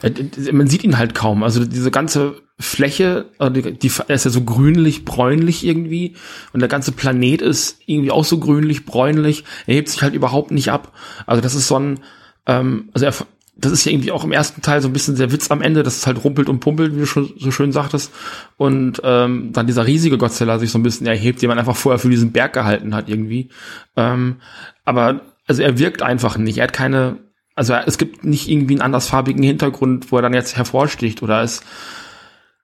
[0.02, 1.42] Äh, man sieht ihn halt kaum.
[1.42, 6.14] Also diese ganze Fläche, äh, die, die ist ja so grünlich-bräunlich irgendwie
[6.52, 9.44] und der ganze Planet ist irgendwie auch so grünlich-bräunlich.
[9.66, 10.92] Er hebt sich halt überhaupt nicht ab.
[11.26, 12.00] Also das ist so ein,
[12.46, 13.14] ähm, also er
[13.60, 15.82] das ist ja irgendwie auch im ersten Teil so ein bisschen der Witz am Ende,
[15.82, 18.12] dass es halt rumpelt und pumpelt, wie du schon so schön sagtest.
[18.56, 21.98] Und ähm, dann dieser riesige Godzilla sich so ein bisschen erhebt, den man einfach vorher
[21.98, 23.50] für diesen Berg gehalten hat irgendwie.
[23.96, 24.36] Ähm,
[24.84, 26.58] aber also er wirkt einfach nicht.
[26.58, 27.18] Er hat keine,
[27.54, 31.60] also es gibt nicht irgendwie einen andersfarbigen Hintergrund, wo er dann jetzt hervorsticht oder es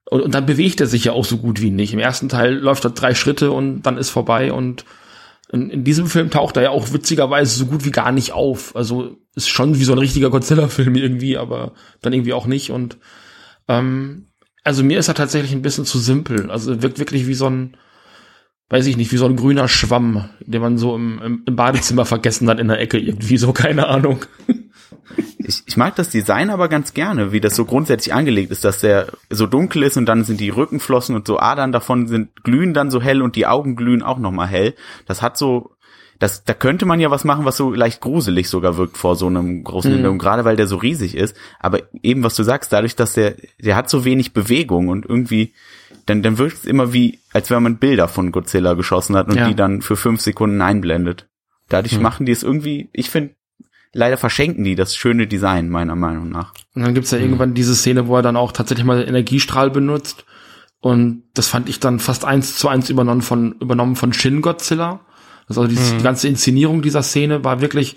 [0.09, 1.93] und, und dann bewegt er sich ja auch so gut wie nicht.
[1.93, 4.85] Im ersten Teil läuft er drei Schritte und dann ist vorbei und
[5.51, 8.75] in, in diesem Film taucht er ja auch witzigerweise so gut wie gar nicht auf.
[8.75, 12.71] Also ist schon wie so ein richtiger Godzilla-Film irgendwie, aber dann irgendwie auch nicht.
[12.71, 12.99] Und
[13.69, 14.29] ähm,
[14.65, 16.51] also mir ist er tatsächlich ein bisschen zu simpel.
[16.51, 17.77] Also wirkt wirklich wie so ein,
[18.69, 22.05] weiß ich nicht, wie so ein grüner Schwamm, den man so im, im, im Badezimmer
[22.05, 24.25] vergessen hat in der Ecke irgendwie, so keine Ahnung.
[25.39, 28.81] Ich, ich mag das Design aber ganz gerne, wie das so grundsätzlich angelegt ist, dass
[28.81, 32.75] der so dunkel ist und dann sind die Rückenflossen und so Adern davon sind glühen
[32.75, 34.75] dann so hell und die Augen glühen auch noch mal hell.
[35.07, 35.76] Das hat so
[36.19, 39.27] das, da könnte man ja was machen, was so leicht gruselig sogar wirkt vor so
[39.27, 39.95] einem großen Mhm.
[39.97, 41.37] Hintergrund, gerade weil der so riesig ist.
[41.61, 45.53] Aber eben, was du sagst, dadurch, dass der, der hat so wenig Bewegung und irgendwie,
[46.07, 49.37] dann, dann wirkt es immer wie, als wenn man Bilder von Godzilla geschossen hat und
[49.37, 49.49] Ja.
[49.49, 51.29] die dann für fünf Sekunden einblendet.
[51.69, 52.03] Dadurch Mhm.
[52.03, 53.35] machen die es irgendwie, ich finde,
[53.93, 56.55] leider verschenken die das schöne Design, meiner Meinung nach.
[56.75, 59.71] Und dann gibt's ja irgendwann diese Szene, wo er dann auch tatsächlich mal den Energiestrahl
[59.71, 60.25] benutzt.
[60.81, 65.01] Und das fand ich dann fast eins zu eins übernommen von, übernommen von Shin Godzilla.
[65.49, 67.97] Also die, die ganze Inszenierung dieser Szene war wirklich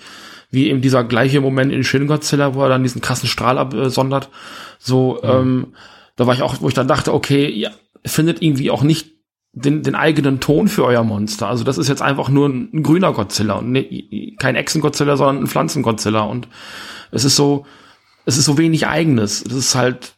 [0.52, 4.30] wie eben dieser gleiche Moment in Shin Godzilla, wo er dann diesen krassen Strahl absondert.
[4.80, 5.74] So, ähm,
[6.16, 7.72] da war ich auch, wo ich dann dachte, okay, ihr
[8.06, 9.12] findet irgendwie auch nicht
[9.54, 11.48] den, den eigenen Ton für euer Monster.
[11.48, 15.44] Also das ist jetzt einfach nur ein, ein grüner Godzilla und ne, kein Echsen-Godzilla, sondern
[15.44, 16.22] ein Pflanzen-Godzilla.
[16.22, 16.48] Und
[17.12, 17.66] es ist so,
[18.26, 19.44] es ist so wenig eigenes.
[19.44, 20.14] Das ist halt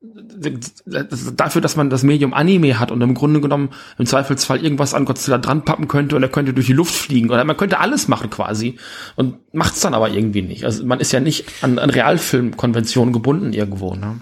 [0.00, 5.04] dafür, dass man das Medium Anime hat und im Grunde genommen im Zweifelsfall irgendwas an
[5.04, 8.06] Godzilla dran pappen könnte und er könnte durch die Luft fliegen oder man könnte alles
[8.06, 8.76] machen quasi
[9.16, 10.64] und macht's dann aber irgendwie nicht.
[10.64, 13.96] Also man ist ja nicht an, an Realfilmkonventionen gebunden irgendwo.
[13.96, 14.20] Ne?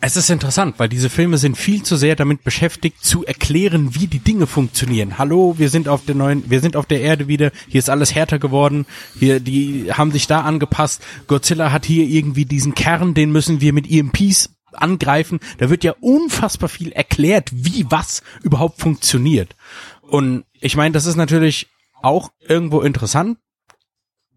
[0.00, 4.06] Es ist interessant, weil diese Filme sind viel zu sehr damit beschäftigt, zu erklären, wie
[4.06, 5.18] die Dinge funktionieren.
[5.18, 8.14] Hallo, wir sind auf der neuen, wir sind auf der Erde wieder, hier ist alles
[8.14, 8.86] härter geworden,
[9.18, 11.02] hier, die haben sich da angepasst.
[11.26, 15.40] Godzilla hat hier irgendwie diesen Kern, den müssen wir mit EMPs angreifen.
[15.58, 19.56] Da wird ja unfassbar viel erklärt, wie was überhaupt funktioniert.
[20.02, 21.68] Und ich meine, das ist natürlich
[22.02, 23.38] auch irgendwo interessant,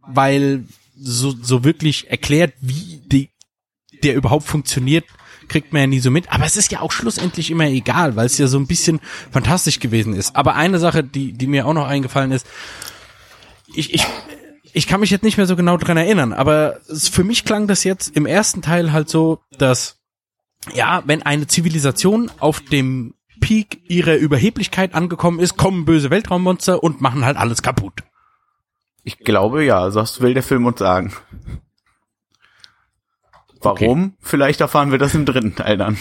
[0.02, 0.66] weil
[0.96, 3.30] so, so wirklich erklärt, wie die,
[4.04, 5.06] der überhaupt funktioniert,
[5.48, 6.32] kriegt man ja nie so mit.
[6.32, 9.00] Aber es ist ja auch schlussendlich immer egal, weil es ja so ein bisschen
[9.32, 10.36] fantastisch gewesen ist.
[10.36, 12.46] Aber eine Sache, die, die mir auch noch eingefallen ist,
[13.74, 14.06] ich, ich,
[14.74, 17.84] ich kann mich jetzt nicht mehr so genau dran erinnern, aber für mich klang das
[17.84, 20.03] jetzt im ersten Teil halt so, dass,
[20.74, 27.02] ja, wenn eine Zivilisation auf dem Peak ihrer Überheblichkeit angekommen ist, kommen böse Weltraummonster und
[27.02, 28.04] machen halt alles kaputt.
[29.04, 31.14] Ich glaube ja, das will der Film uns sagen.
[33.62, 34.16] Warum?
[34.20, 35.98] Vielleicht erfahren wir das im dritten Teil dann.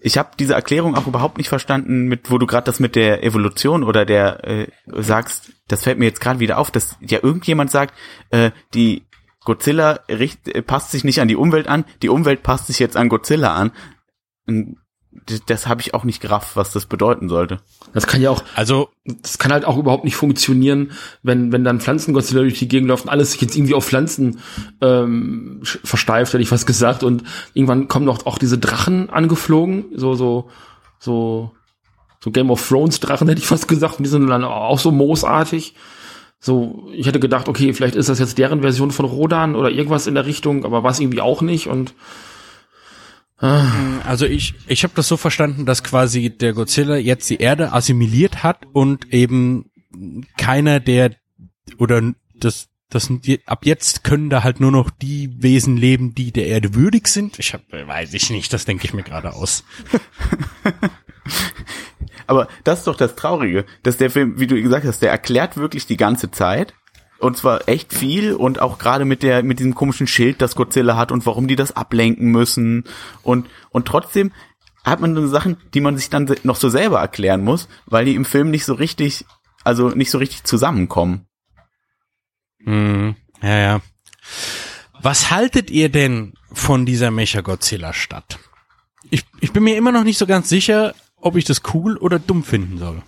[0.00, 3.24] Ich habe diese Erklärung auch überhaupt nicht verstanden, mit wo du gerade das mit der
[3.24, 7.70] Evolution oder der äh, sagst, das fällt mir jetzt gerade wieder auf, dass ja irgendjemand
[7.70, 7.94] sagt,
[8.30, 9.07] äh, die
[9.48, 12.98] Godzilla richt, äh, passt sich nicht an die Umwelt an, die Umwelt passt sich jetzt
[12.98, 13.72] an Godzilla an.
[14.46, 14.76] Und
[15.46, 17.60] das, habe ich auch nicht gerafft, was das bedeuten sollte.
[17.94, 21.80] Das kann ja auch, Also, das kann halt auch überhaupt nicht funktionieren, wenn, wenn dann
[21.80, 24.40] Pflanzengodzilla durch die Gegend läuft und alles sich jetzt irgendwie auf Pflanzen
[24.82, 27.02] ähm, versteift, hätte ich was gesagt.
[27.02, 30.50] Und irgendwann kommen doch auch diese Drachen angeflogen, so, so,
[30.98, 31.52] so,
[32.22, 34.92] so Game of Thrones Drachen, hätte ich fast gesagt, und die sind dann auch so
[34.92, 35.74] moosartig.
[36.40, 40.06] So, ich hätte gedacht, okay, vielleicht ist das jetzt deren Version von Rodan oder irgendwas
[40.06, 41.94] in der Richtung, aber war es irgendwie auch nicht und
[43.40, 48.42] Also ich, ich habe das so verstanden, dass quasi der Godzilla jetzt die Erde assimiliert
[48.42, 49.70] hat und eben
[50.36, 51.12] keiner der
[51.78, 52.02] oder
[52.34, 53.12] das das
[53.44, 57.38] ab jetzt können da halt nur noch die Wesen leben, die der Erde würdig sind.
[57.38, 59.62] Ich hab, weiß ich nicht, das denke ich mir gerade aus.
[62.28, 65.56] Aber das ist doch das Traurige, dass der Film, wie du gesagt hast, der erklärt
[65.56, 66.74] wirklich die ganze Zeit.
[67.18, 70.96] Und zwar echt viel und auch gerade mit der, mit diesem komischen Schild, das Godzilla
[70.96, 72.84] hat und warum die das ablenken müssen.
[73.22, 74.30] Und, und trotzdem
[74.84, 78.14] hat man dann Sachen, die man sich dann noch so selber erklären muss, weil die
[78.14, 79.24] im Film nicht so richtig,
[79.64, 81.26] also nicht so richtig zusammenkommen.
[82.62, 83.80] Hm, ja, ja.
[85.00, 88.38] Was haltet ihr denn von dieser Mecha-Godzilla-Stadt?
[89.10, 92.18] Ich, ich bin mir immer noch nicht so ganz sicher, ob ich das cool oder
[92.18, 93.02] dumm finden soll.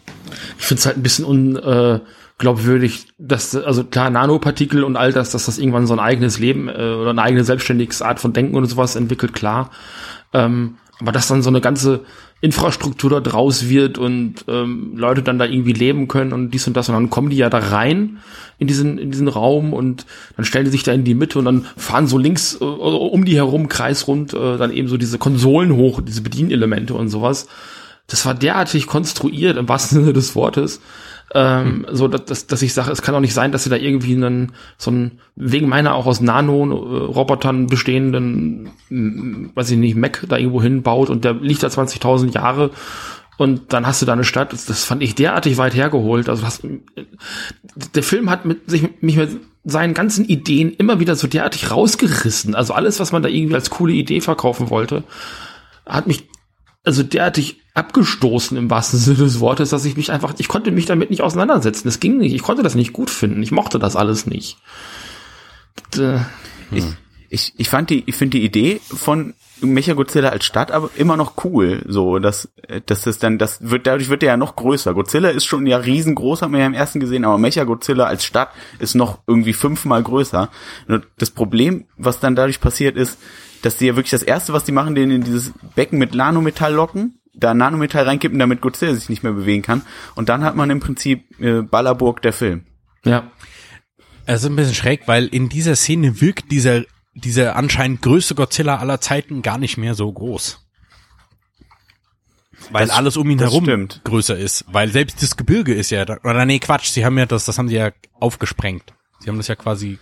[0.59, 5.47] ich finde es halt ein bisschen unglaubwürdig, dass, also klar, Nanopartikel und all das, dass
[5.47, 8.67] das irgendwann so ein eigenes Leben äh, oder eine eigene selbstständige Art von Denken und
[8.67, 9.71] sowas entwickelt, klar.
[10.33, 12.05] Ähm, aber dass dann so eine ganze
[12.43, 16.77] Infrastruktur da draus wird und ähm, Leute dann da irgendwie leben können und dies und
[16.77, 18.19] das und dann kommen die ja da rein
[18.59, 21.45] in diesen in diesen Raum und dann stellen die sich da in die Mitte und
[21.45, 25.75] dann fahren so links äh, um die herum kreisrund äh, dann eben so diese Konsolen
[25.75, 27.47] hoch, diese Bedienelemente und sowas.
[28.11, 30.81] Das war derartig konstruiert im wahrsten Sinne des Wortes,
[31.33, 33.77] ähm, so dass, dass, dass ich sage, es kann auch nicht sein, dass sie da
[33.77, 38.71] irgendwie einen so einen wegen meiner auch aus Nano-Robotern bestehenden,
[39.55, 42.71] weiß ich nicht, Mac da irgendwo hinbaut und der liegt da 20.000 Jahre
[43.41, 44.53] und dann hast du da eine Stadt.
[44.53, 46.29] Das, das fand ich derartig weit hergeholt.
[46.29, 46.61] Also das,
[47.95, 49.31] der Film hat mit sich mich mit
[49.65, 52.55] seinen ganzen Ideen immer wieder so derartig rausgerissen.
[52.55, 55.05] Also alles, was man da irgendwie als coole Idee verkaufen wollte,
[55.87, 56.29] hat mich
[56.85, 60.87] also derartig abgestoßen im wahrsten Sinne des Wortes, dass ich mich einfach, ich konnte mich
[60.87, 61.87] damit nicht auseinandersetzen.
[61.87, 62.35] Das ging nicht.
[62.35, 63.43] Ich konnte das nicht gut finden.
[63.43, 64.59] Ich mochte das alles nicht.
[65.95, 66.21] Und, äh,
[66.73, 66.85] Ich,
[67.29, 71.45] ich, ich fand die, ich finde die Idee von Mechagodzilla als Stadt aber immer noch
[71.45, 72.49] cool, so, dass,
[72.87, 74.95] dass das dann, das wird, dadurch wird der ja noch größer.
[74.95, 78.51] Godzilla ist schon ja riesengroß, haben wir ja im ersten gesehen, aber Mechagodzilla als Stadt
[78.79, 80.49] ist noch irgendwie fünfmal größer.
[80.89, 83.19] Und das Problem, was dann dadurch passiert ist,
[83.63, 86.73] dass die ja wirklich das erste, was die machen, den in dieses Becken mit Nanometall
[86.73, 89.83] locken, da Nanometall reinkippen, damit Godzilla sich nicht mehr bewegen kann.
[90.15, 92.65] Und dann hat man im Prinzip äh, Ballerburg der Film.
[93.05, 93.31] Ja.
[94.27, 96.83] Es ist ein bisschen schräg, weil in dieser Szene wirkt dieser
[97.15, 100.65] dieser anscheinend größte Godzilla aller Zeiten gar nicht mehr so groß.
[102.71, 104.01] Weil Das- alles um ihn herum stimmt.
[104.05, 104.65] größer ist.
[104.69, 107.69] Weil selbst das Gebirge ist ja, oder nee, Quatsch, sie haben ja das, das haben
[107.69, 108.95] sie ja aufgesprengt.
[109.21, 109.99] Sie haben das ja quasi,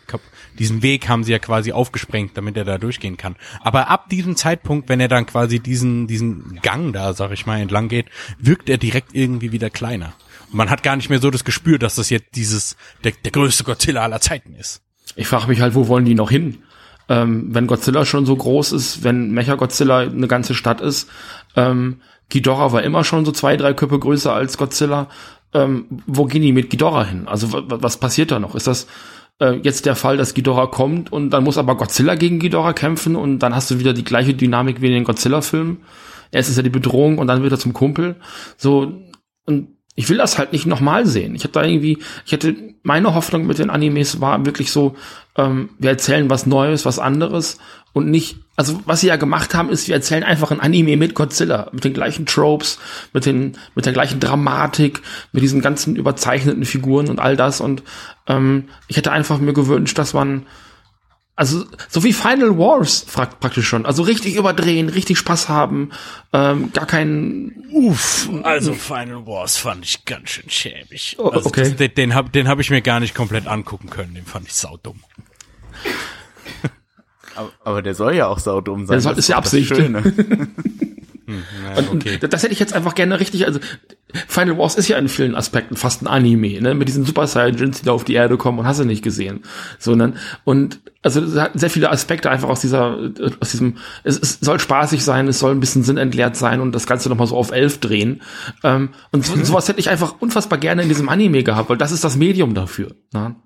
[0.59, 3.35] diesen Weg haben sie ja quasi aufgesprengt, damit er da durchgehen kann.
[3.61, 7.61] Aber ab diesem Zeitpunkt, wenn er dann quasi diesen, diesen Gang da, sag ich mal,
[7.61, 8.07] entlang geht,
[8.39, 10.15] wirkt er direkt irgendwie wieder kleiner.
[10.51, 13.33] Und man hat gar nicht mehr so das Gespür, dass das jetzt dieses, der, der
[13.33, 14.83] größte Godzilla aller Zeiten ist.
[15.17, 16.59] Ich frage mich halt, wo wollen die noch hin?
[17.09, 21.09] Ähm, wenn Godzilla schon so groß ist, wenn Mechagodzilla eine ganze Stadt ist,
[21.57, 25.09] ähm, Ghidorah war immer schon so zwei, drei Köpfe größer als Godzilla.
[25.55, 27.27] Ähm, wo gehen die mit Ghidorah hin?
[27.27, 28.55] Also wa- wa- was passiert da noch?
[28.55, 28.87] Ist das
[29.41, 33.17] äh, jetzt der Fall, dass Ghidorah kommt und dann muss aber Godzilla gegen Ghidorah kämpfen
[33.17, 35.79] und dann hast du wieder die gleiche Dynamik wie in den Godzilla-Filmen?
[36.31, 38.17] Erst ist er die Bedrohung und dann wird er zum Kumpel.
[38.59, 38.93] So,
[39.47, 41.35] und ich will das halt nicht nochmal sehen.
[41.35, 44.95] Ich habe da irgendwie, ich hätte, meine Hoffnung mit den Animes war wirklich so,
[45.39, 47.59] ähm, wir erzählen was Neues, was anderes
[47.95, 51.15] und nicht, also was sie ja gemacht haben, ist, wir erzählen einfach ein Anime mit
[51.15, 52.79] Godzilla, mit den gleichen Tropes,
[53.15, 55.01] mit den, mit der gleichen Dramatik,
[55.33, 57.83] mit diesen ganzen überzeichneten Figuren und all das und
[58.27, 60.45] ähm, ich hätte einfach mir gewünscht, dass man
[61.39, 63.87] also so wie Final Wars fragt praktisch schon.
[63.87, 65.93] Also richtig überdrehen, richtig Spaß haben,
[66.33, 71.17] ähm, gar keinen Uff, also Final Wars fand ich ganz schön schäbig.
[71.17, 71.63] Also okay.
[71.63, 74.49] das, den den habe den hab ich mir gar nicht komplett angucken können, den fand
[74.49, 75.01] ich saudumm.
[77.37, 78.95] Aber, aber der soll ja auch saudumm sein.
[78.95, 79.69] Der soll- Das ist ja doch das Absicht.
[79.69, 80.03] Schöne.
[81.29, 83.61] Ja, Und, und das hätte ich jetzt einfach gerne richtig, also
[84.29, 87.81] Final Wars ist ja in vielen Aspekten fast ein Anime, ne, mit diesen Super Saiyajins,
[87.81, 89.43] die da auf die Erde kommen und hast du nicht gesehen,
[89.79, 92.97] sondern und also sehr viele Aspekte einfach aus dieser,
[93.41, 96.87] aus diesem, es, es soll spaßig sein, es soll ein bisschen sinnentleert sein und das
[96.87, 98.23] Ganze nochmal so auf elf drehen
[98.65, 101.93] ähm, und so, sowas hätte ich einfach unfassbar gerne in diesem Anime gehabt, weil das
[101.93, 102.93] ist das Medium dafür.
[103.13, 103.37] Ne?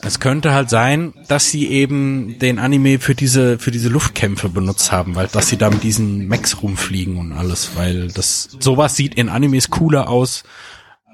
[0.00, 4.92] Es könnte halt sein, dass sie eben den Anime für diese für diese Luftkämpfe benutzt
[4.92, 9.14] haben, weil dass sie da mit diesen Mechs rumfliegen und alles, weil das sowas sieht
[9.14, 10.44] in Animes cooler aus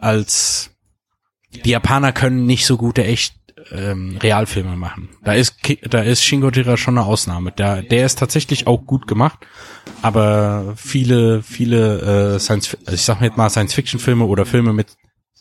[0.01, 0.71] als
[1.65, 3.35] die Japaner können nicht so gute echt
[3.71, 5.11] ähm, Realfilme machen.
[5.23, 5.57] Da ist
[5.89, 7.53] da ist Shin Gojira schon eine Ausnahme.
[7.53, 9.39] Der der ist tatsächlich auch gut gemacht,
[10.03, 14.89] aber viele viele äh, Science ich sag jetzt mal Science Fiction Filme oder Filme mit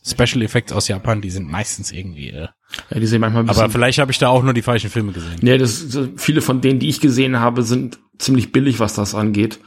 [0.03, 2.47] Special Effects aus Japan, die sind meistens irgendwie äh,
[2.89, 4.89] Ja, die sehen manchmal ein bisschen aber vielleicht habe ich da auch nur die falschen
[4.89, 5.37] Filme gesehen.
[5.41, 5.85] Nee, das,
[6.17, 9.59] viele von denen, die ich gesehen habe, sind ziemlich billig, was das angeht.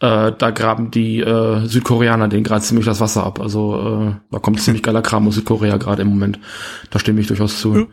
[0.00, 3.40] Äh, da graben die äh, Südkoreaner denen gerade ziemlich das Wasser ab.
[3.40, 6.38] Also äh, da kommt ziemlich geiler Kram aus Südkorea gerade im Moment.
[6.90, 7.88] Da stimme ich durchaus zu.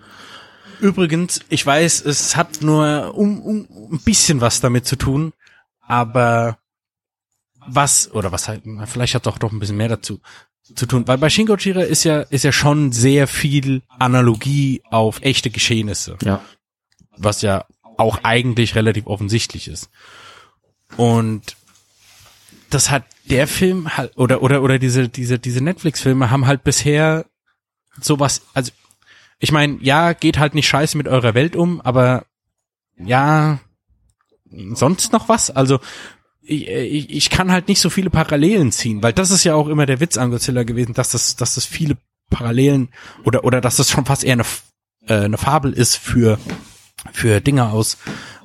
[0.79, 5.31] Übrigens, ich weiß, es hat nur um, um, ein bisschen was damit zu tun,
[5.81, 6.57] aber
[7.65, 10.19] was, oder was halt, vielleicht hat doch doch ein bisschen mehr dazu
[10.63, 15.21] zu tun, weil bei Shin Gojira ist ja, ist ja schon sehr viel Analogie auf
[15.21, 16.17] echte Geschehnisse.
[16.23, 16.41] Ja.
[17.17, 17.65] was ja
[17.97, 19.89] auch eigentlich relativ offensichtlich ist.
[20.97, 21.55] Und
[22.69, 26.63] das hat der Film halt oder oder oder diese diese diese Netflix Filme haben halt
[26.63, 27.25] bisher
[28.01, 28.71] sowas also
[29.43, 32.25] ich meine, ja, geht halt nicht scheiße mit eurer Welt um, aber
[32.97, 33.59] ja,
[34.49, 35.49] sonst noch was?
[35.49, 35.81] Also
[36.45, 39.67] ich, ich, ich kann halt nicht so viele Parallelen ziehen, weil das ist ja auch
[39.67, 41.97] immer der Witz an Godzilla gewesen, dass das, dass das viele
[42.29, 42.89] Parallelen
[43.23, 44.45] oder oder dass das schon fast eher eine,
[45.07, 46.37] äh, eine Fabel ist für
[47.11, 47.97] für Dinge aus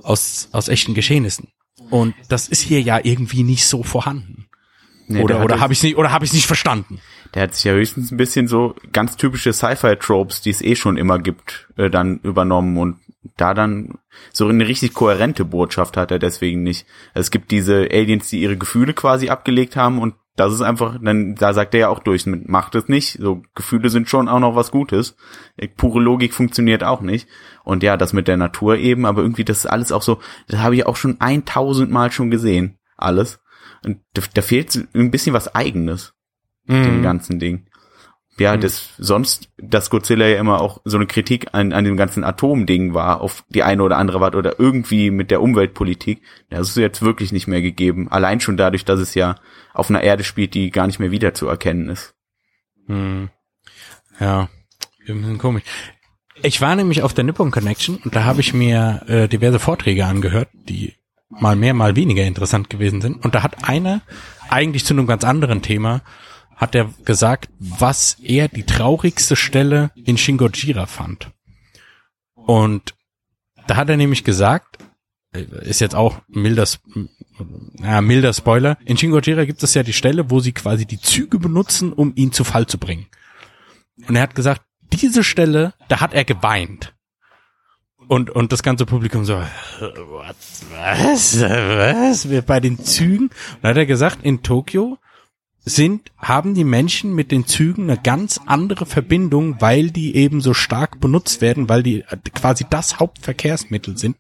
[0.02, 1.48] aus aus echten Geschehnissen.
[1.90, 4.46] Und das ist hier ja irgendwie nicht so vorhanden.
[5.06, 7.00] Nee, oder der oder hat- habe ich nicht oder habe ich nicht verstanden?
[7.34, 10.96] Der hat sich ja höchstens ein bisschen so ganz typische Sci-Fi-Tropes, die es eh schon
[10.96, 12.96] immer gibt, äh, dann übernommen und
[13.36, 13.98] da dann
[14.32, 16.86] so eine richtig kohärente Botschaft hat er deswegen nicht.
[17.14, 21.34] Es gibt diese Aliens, die ihre Gefühle quasi abgelegt haben und das ist einfach, dann
[21.34, 23.18] da sagt er ja auch durch, macht es nicht.
[23.20, 25.16] So Gefühle sind schon auch noch was Gutes.
[25.76, 27.28] Pure Logik funktioniert auch nicht.
[27.64, 30.60] Und ja, das mit der Natur eben, aber irgendwie das ist alles auch so, das
[30.60, 33.40] habe ich auch schon 1000 Mal schon gesehen, alles.
[33.84, 36.14] Und da, da fehlt ein bisschen was Eigenes
[36.68, 37.67] dem ganzen Ding.
[38.38, 42.24] Ja, das sonst, dass Godzilla ja immer auch so eine Kritik an, an dem ganzen
[42.24, 46.76] Atomding war, auf die eine oder andere Art oder irgendwie mit der Umweltpolitik, das ist
[46.76, 48.08] jetzt wirklich nicht mehr gegeben.
[48.10, 49.36] Allein schon dadurch, dass es ja
[49.74, 52.14] auf einer Erde spielt, die gar nicht mehr wiederzuerkennen ist.
[52.86, 53.30] Hm.
[54.20, 54.48] Ja,
[55.08, 55.64] ein bisschen komisch.
[56.42, 60.06] Ich war nämlich auf der Nippon Connection und da habe ich mir äh, diverse Vorträge
[60.06, 60.94] angehört, die
[61.28, 63.24] mal mehr, mal weniger interessant gewesen sind.
[63.24, 64.02] Und da hat einer
[64.48, 66.02] eigentlich zu einem ganz anderen Thema
[66.58, 71.30] hat er gesagt, was er die traurigste Stelle in Shingojira fand.
[72.34, 72.94] Und
[73.68, 74.78] da hat er nämlich gesagt,
[75.32, 76.66] äh, ist jetzt auch milder,
[77.80, 78.76] ja, milder Spoiler.
[78.84, 82.32] In Shingojira gibt es ja die Stelle, wo sie quasi die Züge benutzen, um ihn
[82.32, 83.06] zu Fall zu bringen.
[84.08, 86.94] Und er hat gesagt, diese Stelle, da hat er geweint.
[88.08, 93.26] Und, und das ganze Publikum so, was, was, was, wir bei den Zügen.
[93.26, 94.98] Und dann hat er gesagt, in Tokio
[95.68, 100.54] sind, haben die Menschen mit den Zügen eine ganz andere Verbindung, weil die eben so
[100.54, 102.04] stark benutzt werden, weil die
[102.34, 104.16] quasi das Hauptverkehrsmittel sind.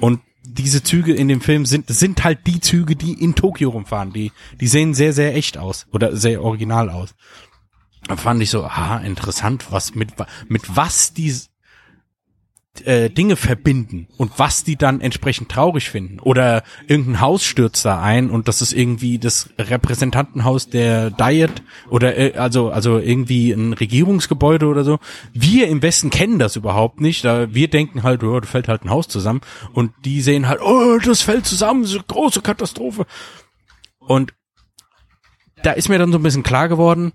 [0.00, 4.12] Und diese Züge in dem Film sind, sind halt die Züge, die in Tokio rumfahren.
[4.12, 7.14] Die, die sehen sehr, sehr echt aus oder sehr original aus.
[8.06, 10.14] Da fand ich so, aha, interessant, was mit,
[10.48, 11.34] mit was die
[12.86, 16.20] äh, Dinge verbinden und was die dann entsprechend traurig finden.
[16.20, 22.16] Oder irgendein Haus stürzt da ein und das ist irgendwie das Repräsentantenhaus der Diet oder
[22.16, 24.98] äh, also also irgendwie ein Regierungsgebäude oder so.
[25.32, 27.24] Wir im Westen kennen das überhaupt nicht.
[27.24, 29.40] Da wir denken halt, oh, da fällt halt ein Haus zusammen
[29.72, 33.06] und die sehen halt, oh, das fällt zusammen, eine große Katastrophe.
[33.98, 34.34] Und
[35.62, 37.12] da ist mir dann so ein bisschen klar geworden,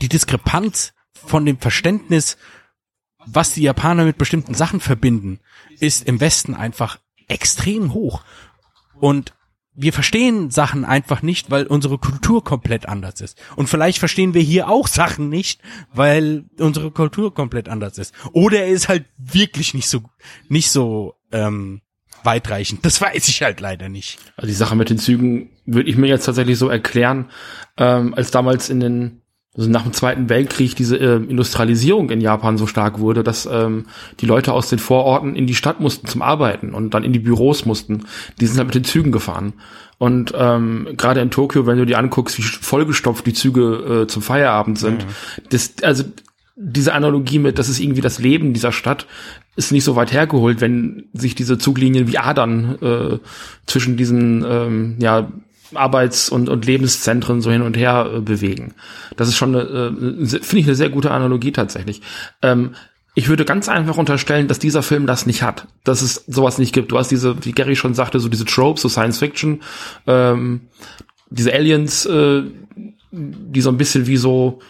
[0.00, 2.36] die Diskrepanz von dem Verständnis
[3.26, 5.40] was die Japaner mit bestimmten Sachen verbinden,
[5.78, 6.98] ist im Westen einfach
[7.28, 8.22] extrem hoch.
[8.98, 9.34] Und
[9.74, 13.38] wir verstehen Sachen einfach nicht, weil unsere Kultur komplett anders ist.
[13.56, 15.60] Und vielleicht verstehen wir hier auch Sachen nicht,
[15.92, 18.14] weil unsere Kultur komplett anders ist.
[18.32, 20.02] Oder er ist halt wirklich nicht so,
[20.48, 21.82] nicht so ähm,
[22.22, 22.84] weitreichend.
[22.86, 24.18] Das weiß ich halt leider nicht.
[24.36, 27.30] Also die Sache mit den Zügen würde ich mir jetzt tatsächlich so erklären,
[27.76, 29.22] ähm, als damals in den
[29.56, 33.86] also nach dem Zweiten Weltkrieg diese äh, Industrialisierung in Japan so stark wurde, dass ähm,
[34.20, 37.18] die Leute aus den Vororten in die Stadt mussten zum Arbeiten und dann in die
[37.18, 38.04] Büros mussten.
[38.40, 39.54] Die sind halt mit den Zügen gefahren.
[39.98, 44.20] Und ähm, gerade in Tokio, wenn du dir anguckst, wie vollgestopft die Züge äh, zum
[44.20, 45.42] Feierabend sind, mhm.
[45.48, 46.04] das, also
[46.56, 49.06] diese Analogie mit, das ist irgendwie das Leben dieser Stadt,
[49.56, 53.18] ist nicht so weit hergeholt, wenn sich diese Zuglinien wie Adern äh,
[53.66, 55.32] zwischen diesen ähm, ja
[55.74, 58.74] Arbeits- und, und Lebenszentren so hin und her äh, bewegen.
[59.16, 62.02] Das ist schon, eine, äh, finde ich, eine sehr gute Analogie tatsächlich.
[62.42, 62.74] Ähm,
[63.14, 66.74] ich würde ganz einfach unterstellen, dass dieser Film das nicht hat, dass es sowas nicht
[66.74, 66.92] gibt.
[66.92, 69.62] Du hast diese, wie Gary schon sagte, so diese Tropes, so Science Fiction,
[70.06, 70.68] ähm,
[71.30, 72.42] diese Aliens, äh,
[73.10, 74.60] die so ein bisschen wie so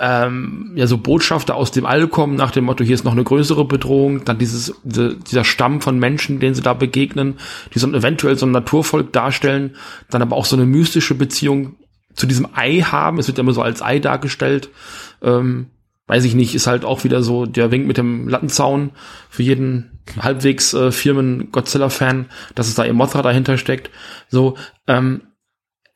[0.00, 3.24] ähm, ja so Botschafter aus dem All kommen nach dem Motto, hier ist noch eine
[3.24, 7.34] größere Bedrohung, dann dieses diese, dieser Stamm von Menschen, denen sie da begegnen,
[7.74, 9.76] die so eventuell so ein Naturvolk darstellen,
[10.08, 11.76] dann aber auch so eine mystische Beziehung
[12.14, 13.18] zu diesem Ei haben.
[13.18, 14.70] Es wird ja immer so als Ei dargestellt.
[15.22, 15.66] Ähm,
[16.06, 18.90] weiß ich nicht, ist halt auch wieder so der Wink mit dem Lattenzaun
[19.28, 22.26] für jeden halbwegs äh, Firmen Godzilla-Fan,
[22.56, 23.90] dass es da ihr Mothra dahinter steckt.
[24.28, 24.56] So,
[24.88, 25.22] ähm,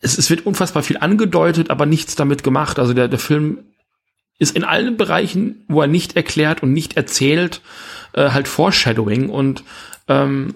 [0.00, 2.78] es, es wird unfassbar viel angedeutet, aber nichts damit gemacht.
[2.78, 3.64] Also der, der Film
[4.38, 7.60] ist in allen Bereichen, wo er nicht erklärt und nicht erzählt,
[8.12, 9.64] äh, halt Foreshadowing und
[10.08, 10.54] ähm,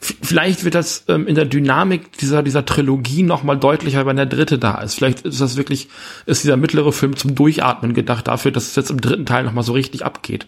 [0.00, 4.26] vielleicht wird das ähm, in der Dynamik dieser dieser Trilogie noch mal deutlicher, wenn der
[4.26, 4.94] dritte da ist.
[4.94, 5.88] Vielleicht ist das wirklich
[6.26, 9.52] ist dieser mittlere Film zum Durchatmen gedacht dafür, dass es jetzt im dritten Teil noch
[9.52, 10.46] mal so richtig abgeht.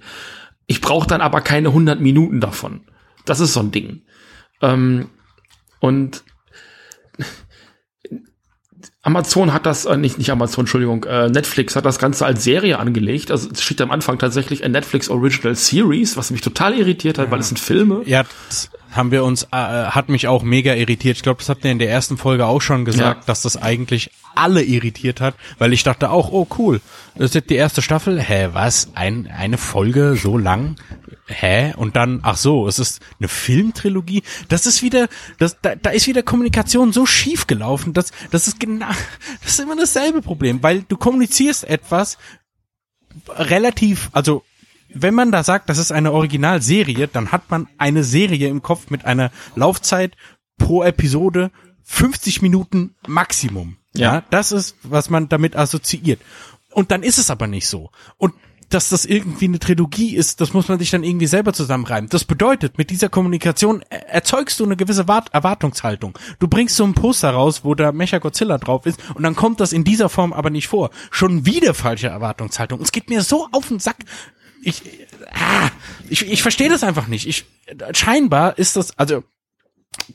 [0.67, 2.81] Ich brauche dann aber keine 100 Minuten davon.
[3.25, 4.03] Das ist so ein Ding.
[4.61, 5.09] Ähm,
[5.81, 6.25] und
[9.03, 12.79] Amazon hat das, äh, nicht, nicht Amazon, Entschuldigung, äh, Netflix hat das Ganze als Serie
[12.79, 13.33] angelegt.
[13.33, 17.27] Also es steht am Anfang tatsächlich ein Netflix Original Series, was mich total irritiert hat,
[17.27, 17.31] ja.
[17.33, 18.03] weil es sind Filme.
[18.07, 18.25] Ja,
[18.93, 21.17] haben wir uns, äh, hat mich auch mega irritiert.
[21.17, 23.27] Ich glaube, das habt ihr in der ersten Folge auch schon gesagt, ja.
[23.27, 26.81] dass das eigentlich alle irritiert hat, weil ich dachte auch, oh cool,
[27.15, 28.21] das ist jetzt die erste Staffel.
[28.21, 28.91] Hä, was?
[28.95, 30.77] Ein, eine Folge so lang?
[31.27, 31.73] Hä?
[31.77, 34.23] Und dann, ach so, es ist eine Filmtrilogie.
[34.49, 37.93] Das ist wieder, das, da, da ist wieder Kommunikation so schief gelaufen.
[37.95, 38.87] Das, das ist genau,
[39.43, 42.19] das ist immer dasselbe Problem, weil du kommunizierst etwas
[43.29, 44.43] relativ, also
[44.95, 48.91] wenn man da sagt, das ist eine Originalserie, dann hat man eine Serie im Kopf
[48.91, 50.17] mit einer Laufzeit
[50.59, 51.51] pro Episode
[51.85, 53.77] 50 Minuten Maximum.
[53.95, 56.21] Ja, ja das ist, was man damit assoziiert.
[56.71, 57.91] Und dann ist es aber nicht so.
[58.17, 58.35] Und
[58.73, 62.09] dass das irgendwie eine Trilogie ist, das muss man sich dann irgendwie selber zusammenreimen.
[62.09, 66.19] Das bedeutet, mit dieser Kommunikation erzeugst du eine gewisse Erwartungshaltung.
[66.39, 69.61] Du bringst so ein Poster raus, wo da Mecha Godzilla drauf ist und dann kommt
[69.61, 70.91] das in dieser Form aber nicht vor.
[71.11, 72.81] Schon wieder falsche Erwartungshaltung.
[72.81, 73.99] Es geht mir so auf den Sack
[74.63, 74.83] ich,
[75.33, 75.71] ah,
[76.09, 77.27] ich, ich verstehe das einfach nicht.
[77.27, 77.45] Ich,
[77.93, 79.25] scheinbar ist das, also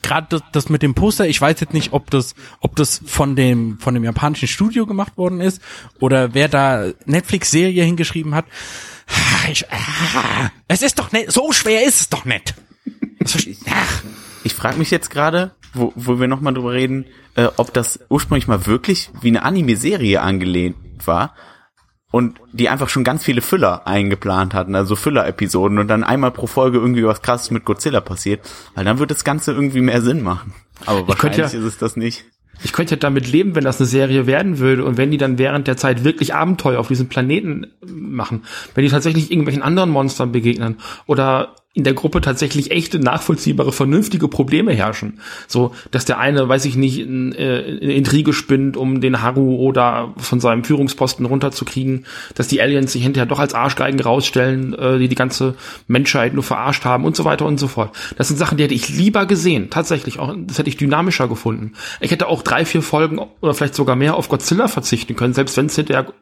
[0.02, 3.36] gerade das, das mit dem Poster, ich weiß jetzt nicht, ob das, ob das von
[3.36, 5.60] dem, von dem japanischen Studio gemacht worden ist
[6.00, 8.46] oder wer da Netflix-Serie hingeschrieben hat.
[9.06, 12.54] Ah, Ich, ah, es ist doch nicht, so schwer ist es doch nicht.
[13.70, 14.02] Ach,
[14.44, 18.48] Ich frage mich jetzt gerade, wo, wo wir nochmal drüber reden, äh, ob das ursprünglich
[18.48, 21.34] mal wirklich wie eine Anime-Serie angelehnt war
[22.10, 26.46] und die einfach schon ganz viele Füller eingeplant hatten, also Füller-Episoden und dann einmal pro
[26.46, 28.40] Folge irgendwie was krasses mit Godzilla passiert,
[28.74, 30.54] weil dann wird das Ganze irgendwie mehr Sinn machen.
[30.86, 32.24] Aber wahrscheinlich ja- ist es das nicht.
[32.64, 35.38] Ich könnte ja damit leben, wenn das eine Serie werden würde und wenn die dann
[35.38, 38.42] während der Zeit wirklich Abenteuer auf diesem Planeten machen.
[38.74, 44.26] Wenn die tatsächlich irgendwelchen anderen Monstern begegnen oder in der Gruppe tatsächlich echte, nachvollziehbare, vernünftige
[44.26, 45.20] Probleme herrschen.
[45.46, 49.56] So, dass der eine, weiß ich nicht, in, äh, eine Intrige spinnt, um den Haru
[49.56, 54.98] oder von seinem Führungsposten runterzukriegen, dass die Aliens sich hinterher doch als Arschgeigen rausstellen, äh,
[54.98, 55.54] die die ganze
[55.86, 57.94] Menschheit nur verarscht haben und so weiter und so fort.
[58.16, 61.74] Das sind Sachen, die hätte ich lieber gesehen, tatsächlich auch, das hätte ich dynamischer gefunden.
[62.00, 65.56] Ich hätte auch drei, vier Folgen oder vielleicht sogar mehr auf Godzilla verzichten können, selbst
[65.56, 66.12] wenn es hinterher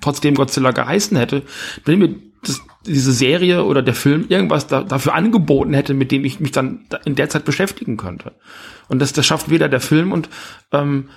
[0.00, 1.42] trotzdem Godzilla geheißen hätte.
[1.84, 6.24] Wenn mir das, diese Serie oder der Film irgendwas da, dafür angeboten hätte, mit dem
[6.24, 8.32] ich mich dann da- in der Zeit beschäftigen könnte.
[8.88, 10.28] Und das, das schafft weder der Film und
[10.72, 11.10] ähm,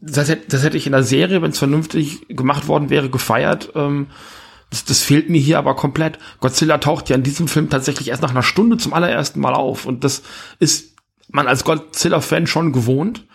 [0.00, 3.72] das, hätte, das hätte ich in der Serie, wenn es vernünftig gemacht worden wäre, gefeiert.
[3.74, 4.06] Ähm,
[4.70, 6.18] das, das fehlt mir hier aber komplett.
[6.40, 9.86] Godzilla taucht ja in diesem Film tatsächlich erst nach einer Stunde zum allerersten Mal auf.
[9.86, 10.22] Und das
[10.58, 10.96] ist
[11.28, 13.26] man als Godzilla-Fan schon gewohnt.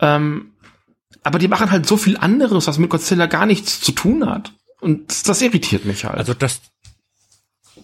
[0.00, 0.52] Ähm,
[1.22, 4.52] aber die machen halt so viel anderes, was mit Godzilla gar nichts zu tun hat.
[4.80, 6.16] Und das, das irritiert mich halt.
[6.16, 6.60] Also das,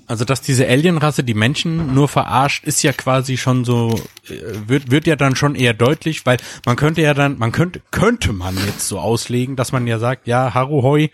[0.06, 4.90] also dass diese Alienrasse die Menschen nur verarscht, ist ja quasi schon so, äh, wird,
[4.90, 8.56] wird ja dann schon eher deutlich, weil man könnte ja dann, man könnte, könnte man
[8.66, 11.10] jetzt so auslegen, dass man ja sagt, ja, Haruhoi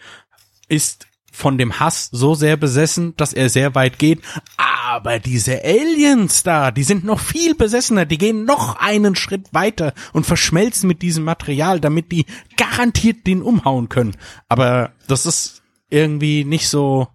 [0.69, 4.21] ist von dem Hass so sehr besessen, dass er sehr weit geht.
[4.57, 9.95] Aber diese Aliens da, die sind noch viel besessener, die gehen noch einen Schritt weiter
[10.13, 12.27] und verschmelzen mit diesem Material, damit die
[12.57, 14.17] garantiert den umhauen können.
[14.49, 17.09] Aber das ist irgendwie nicht so,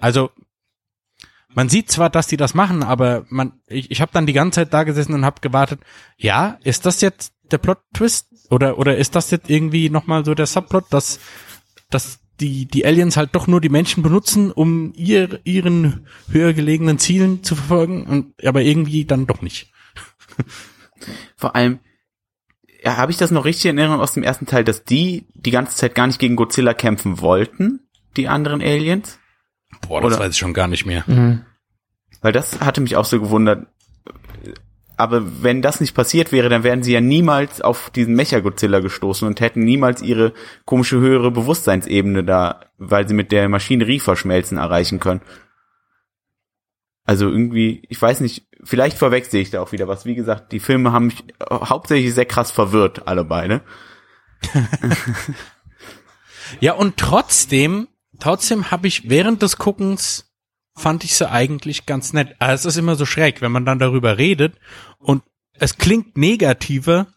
[0.00, 0.30] also
[1.54, 4.60] man sieht zwar, dass die das machen, aber man, ich, ich habe dann die ganze
[4.60, 5.80] Zeit da gesessen und habe gewartet,
[6.16, 8.28] ja, ist das jetzt der Plot-Twist?
[8.50, 11.20] Oder, oder ist das jetzt irgendwie nochmal so der Subplot, dass,
[11.88, 16.98] dass die, die Aliens halt doch nur die Menschen benutzen, um ihr, ihren höher gelegenen
[16.98, 19.72] Zielen zu verfolgen, und, aber irgendwie dann doch nicht.
[21.36, 21.80] Vor allem,
[22.82, 25.50] ja, habe ich das noch richtig in Erinnerung aus dem ersten Teil, dass die die
[25.50, 27.80] ganze Zeit gar nicht gegen Godzilla kämpfen wollten,
[28.16, 29.19] die anderen Aliens?
[29.88, 31.04] Boah, das weiß ich schon gar nicht mehr.
[31.06, 31.44] Mhm.
[32.20, 33.66] Weil das hatte mich auch so gewundert.
[34.96, 39.26] Aber wenn das nicht passiert wäre, dann wären sie ja niemals auf diesen Mecha-Godzilla gestoßen
[39.26, 40.34] und hätten niemals ihre
[40.66, 45.22] komische höhere Bewusstseinsebene da, weil sie mit der Maschinerie verschmelzen, erreichen können.
[47.06, 50.04] Also irgendwie, ich weiß nicht, vielleicht verwechsel ich da auch wieder was.
[50.04, 53.62] Wie gesagt, die Filme haben mich hauptsächlich sehr krass verwirrt, alle beide.
[56.58, 57.86] Ja, und trotzdem,
[58.20, 60.26] trotzdem habe ich während des Guckens
[60.76, 62.36] fand ich sie eigentlich ganz nett.
[62.38, 64.54] Aber es ist immer so schräg, wenn man dann darüber redet
[64.98, 67.08] und es klingt negativer,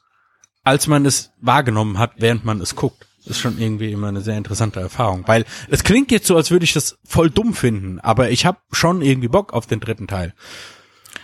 [0.64, 3.08] als man es wahrgenommen hat, während man es guckt.
[3.20, 6.52] Das ist schon irgendwie immer eine sehr interessante Erfahrung, weil es klingt jetzt so, als
[6.52, 10.08] würde ich das voll dumm finden, aber ich habe schon irgendwie Bock auf den dritten
[10.08, 10.34] Teil.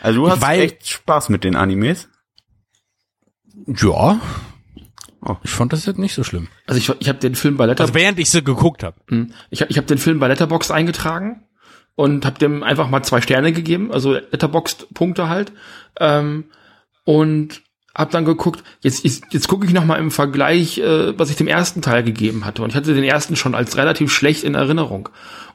[0.02, 2.08] Also du hast Weil- echt Spaß mit den Animes.
[3.68, 4.22] Ja.
[5.22, 5.36] Oh.
[5.44, 6.48] Ich fand das jetzt nicht so schlimm.
[6.68, 8.96] Also ich, ich habe den Film bei Letter Also während ich sie geguckt habe.
[9.10, 9.32] Hm.
[9.50, 11.44] Ich, hab- ich habe den Film bei Letterboxd eingetragen
[11.96, 15.52] und habe dem einfach mal zwei Sterne gegeben, also Letterboxd Punkte halt.
[16.00, 16.46] Ähm,
[17.04, 17.62] und
[17.96, 21.36] habe dann geguckt, jetzt, jetzt, jetzt gucke ich noch mal im Vergleich, äh, was ich
[21.36, 22.62] dem ersten Teil gegeben hatte.
[22.62, 25.10] Und ich hatte den ersten schon als relativ schlecht in Erinnerung.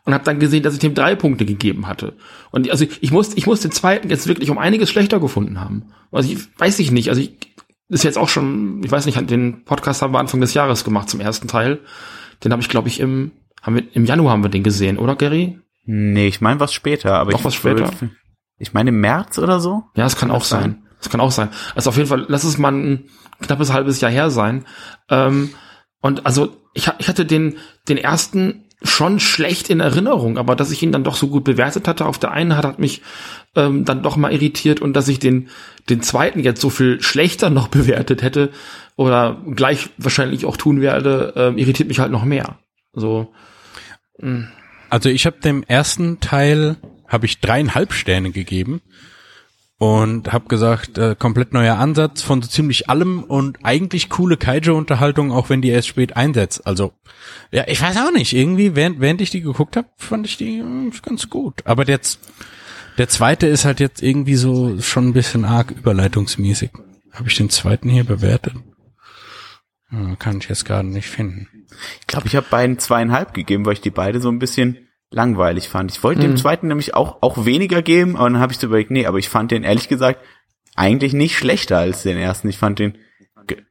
[0.04, 2.12] Und habe dann gesehen, dass ich dem drei Punkte gegeben hatte.
[2.50, 5.84] Und also ich muss, ich muss den zweiten jetzt wirklich um einiges schlechter gefunden haben.
[6.12, 7.08] Also ich weiß ich nicht.
[7.08, 7.32] Also ich
[7.88, 11.10] ist jetzt auch schon, ich weiß nicht, den Podcast haben wir Anfang des Jahres gemacht
[11.10, 11.80] zum ersten Teil.
[12.42, 13.32] Den habe ich, glaube ich, im,
[13.62, 15.58] haben wir, im Januar haben wir den gesehen, oder Gary?
[15.84, 17.90] Nee, ich meine was später, aber Noch ich was später?
[18.58, 19.84] Ich meine im März oder so?
[19.96, 20.60] Ja, es kann Kann auch das sein.
[20.62, 20.82] sein?
[21.00, 21.50] Es kann auch sein.
[21.74, 23.04] Also auf jeden Fall, lass es mal ein
[23.40, 24.64] knappes halbes Jahr her sein.
[25.10, 25.50] Ähm,
[26.00, 27.56] und also ich, ich hatte den,
[27.88, 31.88] den ersten schon schlecht in Erinnerung, aber dass ich ihn dann doch so gut bewertet
[31.88, 33.02] hatte, auf der einen hat, hat mich
[33.56, 35.48] ähm, dann doch mal irritiert und dass ich den,
[35.88, 38.50] den zweiten jetzt so viel schlechter noch bewertet hätte
[38.96, 42.58] oder gleich wahrscheinlich auch tun werde, ähm, irritiert mich halt noch mehr.
[42.92, 43.32] So,
[44.90, 46.76] Also ich habe dem ersten Teil
[47.08, 48.80] habe ich dreieinhalb Sterne gegeben
[49.84, 55.32] und habe gesagt, äh, komplett neuer Ansatz von so ziemlich allem und eigentlich coole Kaiju-Unterhaltung,
[55.32, 56.66] auch wenn die erst spät einsetzt.
[56.66, 56.92] Also
[57.50, 60.58] ja, ich weiß auch nicht, irgendwie während, während ich die geguckt habe, fand ich die
[60.58, 61.62] äh, ganz gut.
[61.66, 62.18] Aber der, z-
[62.98, 66.70] der zweite ist halt jetzt irgendwie so schon ein bisschen arg überleitungsmäßig.
[67.12, 68.54] Habe ich den zweiten hier bewertet?
[69.88, 71.48] Hm, kann ich jetzt gerade nicht finden.
[72.00, 74.83] Ich glaube, ich habe beiden zweieinhalb gegeben, weil ich die beide so ein bisschen
[75.14, 75.92] langweilig fand.
[75.92, 76.36] Ich wollte dem Mhm.
[76.36, 79.28] zweiten nämlich auch, auch weniger geben, aber dann habe ich so überlegt, nee, aber ich
[79.28, 80.20] fand den ehrlich gesagt
[80.76, 82.48] eigentlich nicht schlechter als den ersten.
[82.48, 82.98] Ich fand den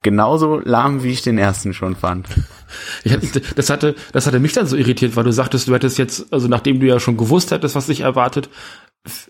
[0.04, 2.28] genauso lahm, wie ich den ersten schon fand.
[3.10, 6.32] Hatte, das hatte, das hatte mich dann so irritiert, weil du sagtest, du hättest jetzt,
[6.34, 8.50] also nachdem du ja schon gewusst hättest, was dich erwartet,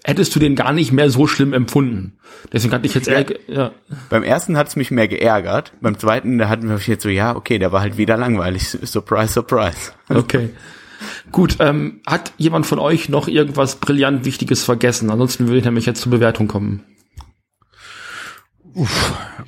[0.05, 2.20] hättest du den gar nicht mehr so schlimm empfunden.
[2.53, 3.72] Deswegen hatte ich jetzt eher, ge- ja.
[4.09, 5.74] Beim ersten hat es mich mehr geärgert.
[5.82, 8.68] Beim zweiten, da hatten wir jetzt so, ja, okay, der war halt wieder langweilig.
[8.84, 9.91] Surprise, surprise.
[10.09, 10.49] Okay.
[11.32, 15.10] Gut, ähm, hat jemand von euch noch irgendwas brillant Wichtiges vergessen?
[15.10, 16.84] Ansonsten würde ich nämlich jetzt zur Bewertung kommen.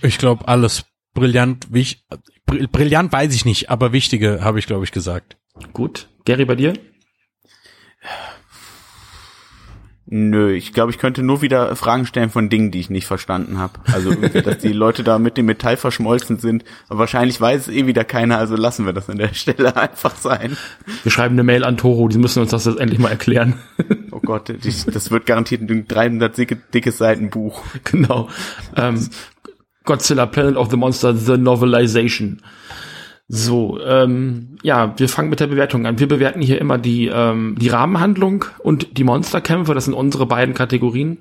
[0.02, 2.06] Ich glaube, alles brillant, wich,
[2.46, 5.38] br- brillant weiß ich nicht, aber wichtige habe ich, glaube ich, gesagt.
[5.74, 6.10] Gut.
[6.26, 6.74] Gary, bei dir?
[10.08, 13.58] Nö, ich glaube, ich könnte nur wieder Fragen stellen von Dingen, die ich nicht verstanden
[13.58, 13.80] habe.
[13.92, 16.64] Also dass die Leute da mit dem Metall verschmolzen sind.
[16.90, 20.16] Aber wahrscheinlich weiß es eh wieder keiner, also lassen wir das an der Stelle einfach
[20.16, 20.58] sein.
[21.02, 23.56] Wir schreiben eine Mail an Toro, die müssen uns das jetzt endlich mal erklären.
[24.12, 27.64] Oh Gott, ich, das wird garantiert ein 300 dicke, dickes Seitenbuch.
[27.84, 28.30] genau.
[28.76, 29.10] Ähm,
[29.86, 32.42] Godzilla Planet of the Monster, The Novelization.
[33.28, 36.00] So, ähm, ja, wir fangen mit der Bewertung an.
[36.00, 39.74] Wir bewerten hier immer die, ähm, die Rahmenhandlung und die Monsterkämpfe.
[39.74, 41.18] Das sind unsere beiden Kategorien.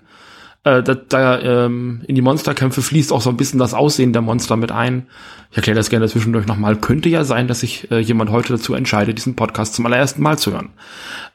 [0.64, 4.22] Äh, da, da ähm, in die Monsterkämpfe fließt auch so ein bisschen das Aussehen der
[4.22, 5.06] Monster mit ein.
[5.50, 6.76] Ich erkläre das gerne zwischendurch nochmal.
[6.76, 10.38] Könnte ja sein, dass sich äh, jemand heute dazu entscheidet, diesen Podcast zum allerersten Mal
[10.38, 10.70] zu hören.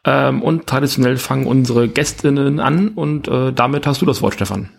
[0.04, 4.70] Ähm, und traditionell fangen unsere Gästinnen an und äh, damit hast du das Wort, Stefan.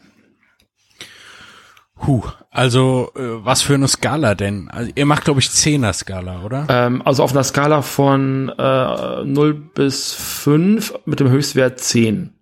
[2.07, 4.69] Huh, also äh, was für eine Skala denn?
[4.71, 6.67] Also, ihr macht, glaube ich, Zehner-Skala, oder?
[6.69, 12.33] Ähm, also auf einer Skala von äh, 0 bis 5 mit dem Höchstwert 10.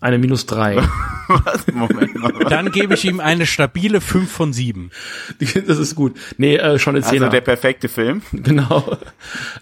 [0.00, 0.76] Eine minus 3.
[1.28, 1.66] Was?
[1.68, 2.32] Moment mal.
[2.50, 4.90] Dann gebe ich ihm eine stabile 5 von 7.
[5.66, 6.18] das ist gut.
[6.36, 8.20] Nee, äh, schon eine 10 Also der perfekte Film.
[8.32, 8.98] Genau.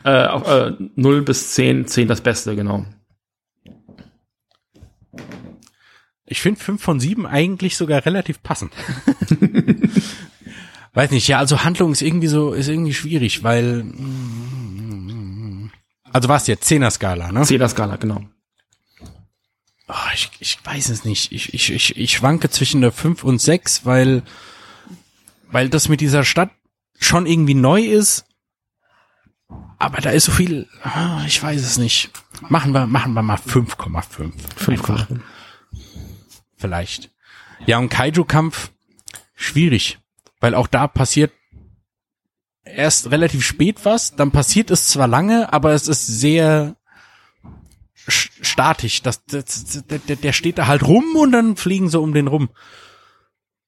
[0.03, 2.86] Äh, auf, äh, 0 bis 10, 10 das Beste, genau.
[6.32, 8.72] Ich finde 5 von 7 eigentlich sogar relativ passend.
[10.94, 13.84] Weiß nicht, ja, also Handlung ist irgendwie so, ist irgendwie schwierig, weil
[16.12, 16.64] also was jetzt?
[16.66, 17.40] Zehner-Skala, ne?
[17.40, 18.22] 10er Skala, genau.
[19.88, 21.32] Oh, ich, ich weiß es nicht.
[21.32, 24.22] Ich, ich, ich, ich schwanke zwischen der 5 und 6, weil,
[25.50, 26.50] weil das mit dieser Stadt
[26.98, 28.26] schon irgendwie neu ist.
[29.78, 32.10] Aber da ist so viel, ah, ich weiß es nicht.
[32.48, 34.32] Machen wir, machen wir mal 5,5.
[34.56, 35.06] 5 Einfach.
[36.62, 37.10] Vielleicht.
[37.66, 38.70] Ja, und Kaiju-Kampf,
[39.34, 39.98] schwierig.
[40.40, 41.32] Weil auch da passiert
[42.64, 46.76] erst relativ spät was, dann passiert es zwar lange, aber es ist sehr
[48.08, 49.02] sch- statisch.
[49.02, 52.28] Das, das, der, der- der steht da halt rum und dann fliegen sie um den
[52.28, 52.48] rum.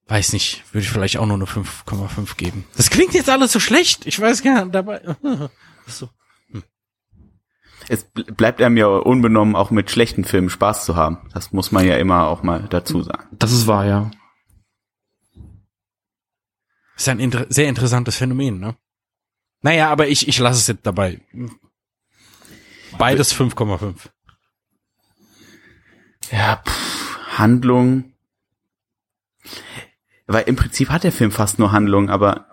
[0.07, 2.65] Weiß nicht, würde ich vielleicht auch nur eine 5,5 geben.
[2.77, 4.05] Das klingt jetzt alles so schlecht.
[4.05, 5.01] Ich weiß gar nicht, dabei.
[5.87, 6.09] so.
[7.87, 11.29] Es bl- bleibt einem ja unbenommen, auch mit schlechten Filmen Spaß zu haben.
[11.33, 13.27] Das muss man ja immer auch mal dazu sagen.
[13.37, 14.11] Das ist wahr, ja.
[16.95, 18.75] Ist ja ein inter sehr interessantes Phänomen, ne?
[19.61, 21.21] Naja, aber ich, ich lasse es jetzt dabei.
[22.97, 23.95] Beides 5,5.
[26.31, 28.13] Ja, pff, Handlung.
[30.27, 32.47] Weil im Prinzip hat der Film fast nur Handlung, aber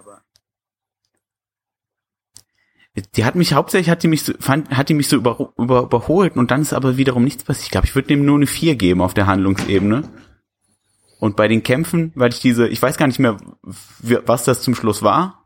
[2.95, 5.83] die hat mich hauptsächlich hat die mich so, fand, hat die mich so über, über,
[5.83, 7.65] überholt und dann ist aber wiederum nichts passiert.
[7.65, 10.09] Ich glaube, ich würde dem nur eine 4 geben auf der Handlungsebene.
[11.19, 14.75] Und bei den Kämpfen, weil ich diese, ich weiß gar nicht mehr, was das zum
[14.75, 15.45] Schluss war,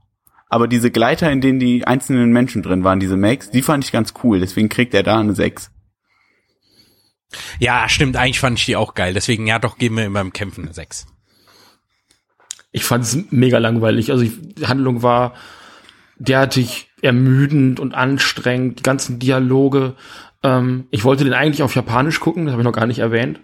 [0.49, 3.93] aber diese Gleiter, in denen die einzelnen Menschen drin waren, diese Makes, die fand ich
[3.93, 4.41] ganz cool.
[4.41, 5.71] Deswegen kriegt er da eine 6.
[7.59, 9.13] Ja, stimmt, eigentlich fand ich die auch geil.
[9.13, 11.07] Deswegen, ja, doch, geben wir immer im Kämpfen eine 6.
[12.73, 14.11] Ich fand es mega langweilig.
[14.11, 15.35] Also ich, die Handlung war
[16.19, 19.95] derartig ermüdend und anstrengend, die ganzen Dialoge.
[20.43, 23.41] Ähm, ich wollte den eigentlich auf Japanisch gucken, das habe ich noch gar nicht erwähnt.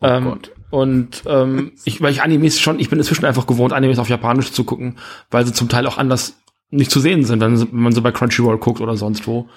[0.00, 0.52] ähm, Gott.
[0.70, 4.52] Und ähm, ich, weil ich Animes schon, ich bin inzwischen einfach gewohnt, Animes auf Japanisch
[4.52, 4.98] zu gucken,
[5.30, 6.38] weil sie zum Teil auch anders
[6.70, 9.48] nicht zu sehen sind, wenn, man so bei Crunchyroll guckt oder sonst wo.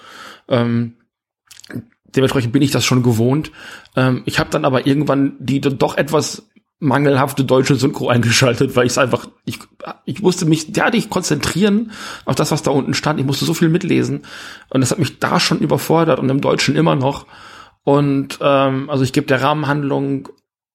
[0.48, 0.94] Ähm,
[2.16, 3.52] dementsprechend bin ich das schon gewohnt.
[3.96, 6.48] Ähm, ich habe dann aber irgendwann die doch etwas
[6.82, 9.60] mangelhafte deutsche Synchro eingeschaltet, weil ich es einfach, ich,
[10.04, 11.92] ich musste mich derartig konzentrieren
[12.24, 13.20] auf das, was da unten stand.
[13.20, 14.22] Ich musste so viel mitlesen
[14.68, 17.26] und das hat mich da schon überfordert und im Deutschen immer noch.
[17.84, 20.28] Und ähm, also ich gebe der Rahmenhandlung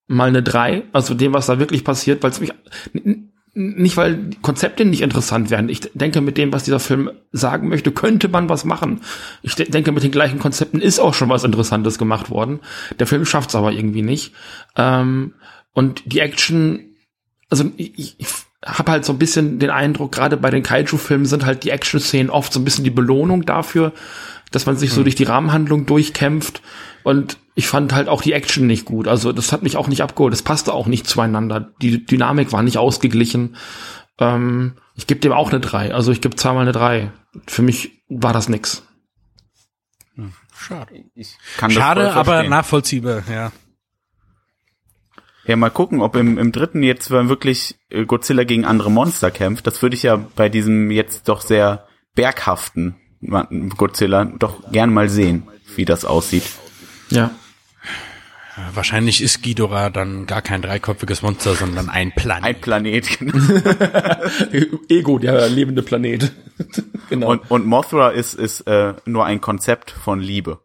[0.07, 2.53] mal eine drei, also dem, was da wirklich passiert, weil es mich
[3.53, 5.67] nicht, weil die Konzepte nicht interessant werden.
[5.67, 9.01] Ich denke, mit dem, was dieser Film sagen möchte, könnte man was machen.
[9.41, 12.59] Ich de denke, mit den gleichen Konzepten ist auch schon was Interessantes gemacht worden.
[12.99, 14.33] Der Film schafft es aber irgendwie nicht.
[14.75, 15.33] Ähm,
[15.77, 16.95] und die Action,
[17.51, 18.27] also ich, ich,
[18.65, 22.31] habe halt so ein bisschen den Eindruck, gerade bei den Kaiju-Filmen sind halt die Action-Szenen
[22.31, 23.93] oft so ein bisschen die Belohnung dafür,
[24.49, 26.63] dass man sich so durch die Rahmenhandlung durchkämpft.
[27.03, 29.07] Und ich fand halt auch die Action nicht gut.
[29.07, 30.33] Also das hat mich auch nicht abgeholt.
[30.33, 31.71] Das passte auch nicht zueinander.
[31.79, 33.55] Die Dynamik war nicht ausgeglichen.
[34.17, 35.93] Ähm, ich gebe dem auch eine 3.
[35.93, 37.11] Also ich gebe zweimal eine 3.
[37.45, 38.81] Für mich war das nix.
[40.57, 41.03] Schade.
[41.13, 43.51] Ich kann das Schade, voll aber nachvollziehbar, ja.
[45.47, 49.65] Ja, mal gucken, ob im, im dritten jetzt wirklich äh, Godzilla gegen andere Monster kämpft.
[49.65, 52.95] Das würde ich ja bei diesem jetzt doch sehr berghaften
[53.77, 56.43] Godzilla doch gern mal sehen, wie das aussieht.
[57.09, 57.31] Ja.
[58.73, 62.43] Wahrscheinlich ist Ghidorah dann gar kein dreiköpfiges Monster, sondern ein Planet.
[62.43, 63.19] Ein Planet.
[64.89, 66.31] Ego, der lebende Planet.
[67.09, 67.31] genau.
[67.31, 70.59] Und, und Mothra ist, ist äh, nur ein Konzept von Liebe.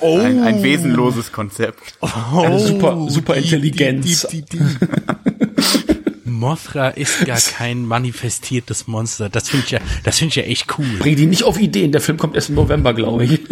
[0.00, 1.98] Oh, Ein, ein wesenloses Konzept.
[2.00, 4.26] Eine super, super Intelligenz.
[4.28, 4.76] Die, die, die, die.
[6.36, 9.28] Mothra ist gar kein manifestiertes Monster.
[9.28, 10.86] Das finde ich ja, das finde ich ja echt cool.
[10.98, 11.92] Bring die nicht auf Ideen.
[11.92, 13.40] Der Film kommt erst im November, glaube ich.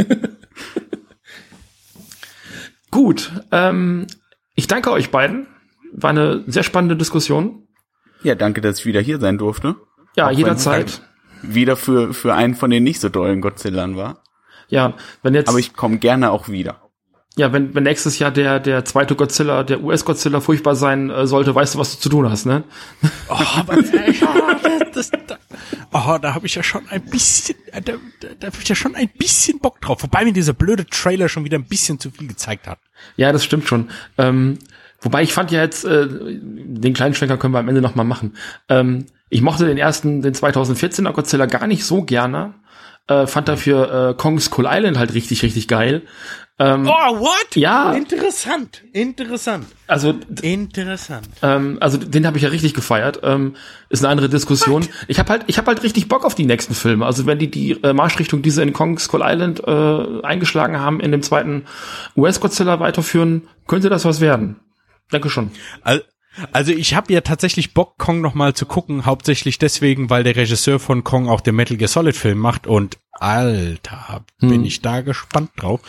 [2.90, 3.32] Gut.
[3.50, 4.06] Ähm,
[4.54, 5.46] ich danke euch beiden.
[5.92, 7.66] War eine sehr spannende Diskussion.
[8.22, 9.76] Ja, danke, dass ich wieder hier sein durfte.
[10.16, 10.74] Ja, Auch jederzeit.
[10.74, 11.02] halt
[11.42, 14.23] Wieder für, für einen von den nicht so dollen Godzillern war.
[14.74, 16.80] Ja, wenn jetzt, Aber ich komme gerne auch wieder.
[17.36, 21.54] ja, wenn, wenn nächstes Jahr der, der zweite Godzilla, der US-Godzilla furchtbar sein äh, sollte,
[21.54, 22.64] weißt du, was du zu tun hast, ne?
[23.28, 24.60] Oh, aber, äh, ja,
[24.92, 25.36] das, das, da,
[25.92, 28.74] oh, da habe ich ja schon ein bisschen, äh, da, da, da habe ich ja
[28.74, 30.02] schon ein bisschen Bock drauf.
[30.02, 32.78] Wobei mir dieser blöde Trailer schon wieder ein bisschen zu viel gezeigt hat.
[33.16, 33.90] Ja, das stimmt schon.
[34.18, 34.58] Ähm,
[35.00, 38.04] wobei ich fand ja jetzt, äh, den kleinen Schwenker können wir am Ende noch mal
[38.04, 38.34] machen.
[38.68, 42.54] Ähm, ich mochte den ersten, den 2014er Godzilla gar nicht so gerne.
[43.06, 46.02] Äh, fand dafür äh, Kong Skull Island halt richtig, richtig geil.
[46.58, 47.56] Ähm, Oh, what?
[47.56, 47.92] Ja.
[47.94, 51.26] Interessant, interessant, also, interessant.
[51.42, 53.20] ähm, also den habe ich ja richtig gefeiert.
[53.24, 53.56] Ähm,
[53.90, 54.86] ist eine andere Diskussion.
[55.08, 57.06] Ich habe halt, ich habe halt richtig Bock auf die nächsten Filme.
[57.06, 61.00] Also wenn die die äh, Marschrichtung, die sie in Kong Skull Island äh, eingeschlagen haben,
[61.00, 61.64] in dem zweiten
[62.16, 64.60] US-Godzilla weiterführen, könnte das was werden.
[65.10, 65.50] Danke schon.
[65.82, 66.04] Al-
[66.52, 70.80] Also ich habe ja tatsächlich Bock, Kong nochmal zu gucken, hauptsächlich deswegen, weil der Regisseur
[70.80, 74.64] von Kong auch den Metal Gear Solid Film macht und alter, bin Hm.
[74.64, 75.80] ich da gespannt drauf.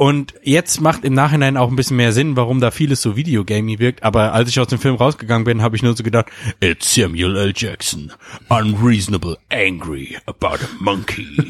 [0.00, 3.80] Und jetzt macht im Nachhinein auch ein bisschen mehr Sinn, warum da vieles so Videogamey
[3.80, 4.04] wirkt.
[4.04, 6.26] Aber als ich aus dem Film rausgegangen bin, habe ich nur so gedacht,
[6.60, 7.52] it's Samuel L.
[7.56, 8.12] Jackson,
[8.48, 11.26] unreasonable, angry about a monkey.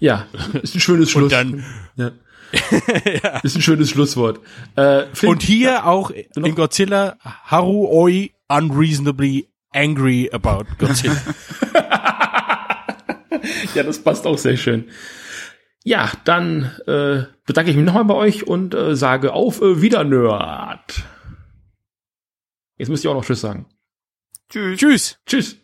[0.00, 0.26] Ja,
[0.62, 1.24] ist ein schönes Schluss.
[1.24, 1.64] Und dann
[1.96, 2.10] ja.
[3.42, 4.40] Ist ein schönes Schlusswort.
[4.76, 11.16] Äh, und hier auch in Godzilla Haru Oi unreasonably angry about Godzilla.
[13.74, 14.88] Ja, das passt auch sehr schön.
[15.84, 20.04] Ja, dann äh, bedanke ich mich nochmal bei euch und äh, sage auf äh, wieder
[20.04, 21.02] Nerd.
[22.78, 23.66] Jetzt müsst ihr auch noch Tschüss sagen.
[24.48, 24.78] Tschüss.
[24.78, 25.18] Tschüss.
[25.26, 25.56] Tschüss.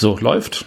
[0.00, 0.64] So, läuft.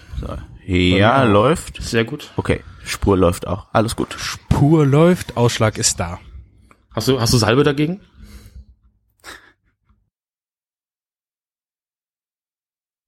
[0.67, 1.81] Ja, läuft.
[1.81, 2.29] Sehr gut.
[2.35, 3.65] Okay, Spur läuft auch.
[3.73, 4.15] Alles gut.
[4.47, 6.19] Pur läuft, Ausschlag ist da.
[6.93, 7.99] Hast du, hast du Salbe dagegen?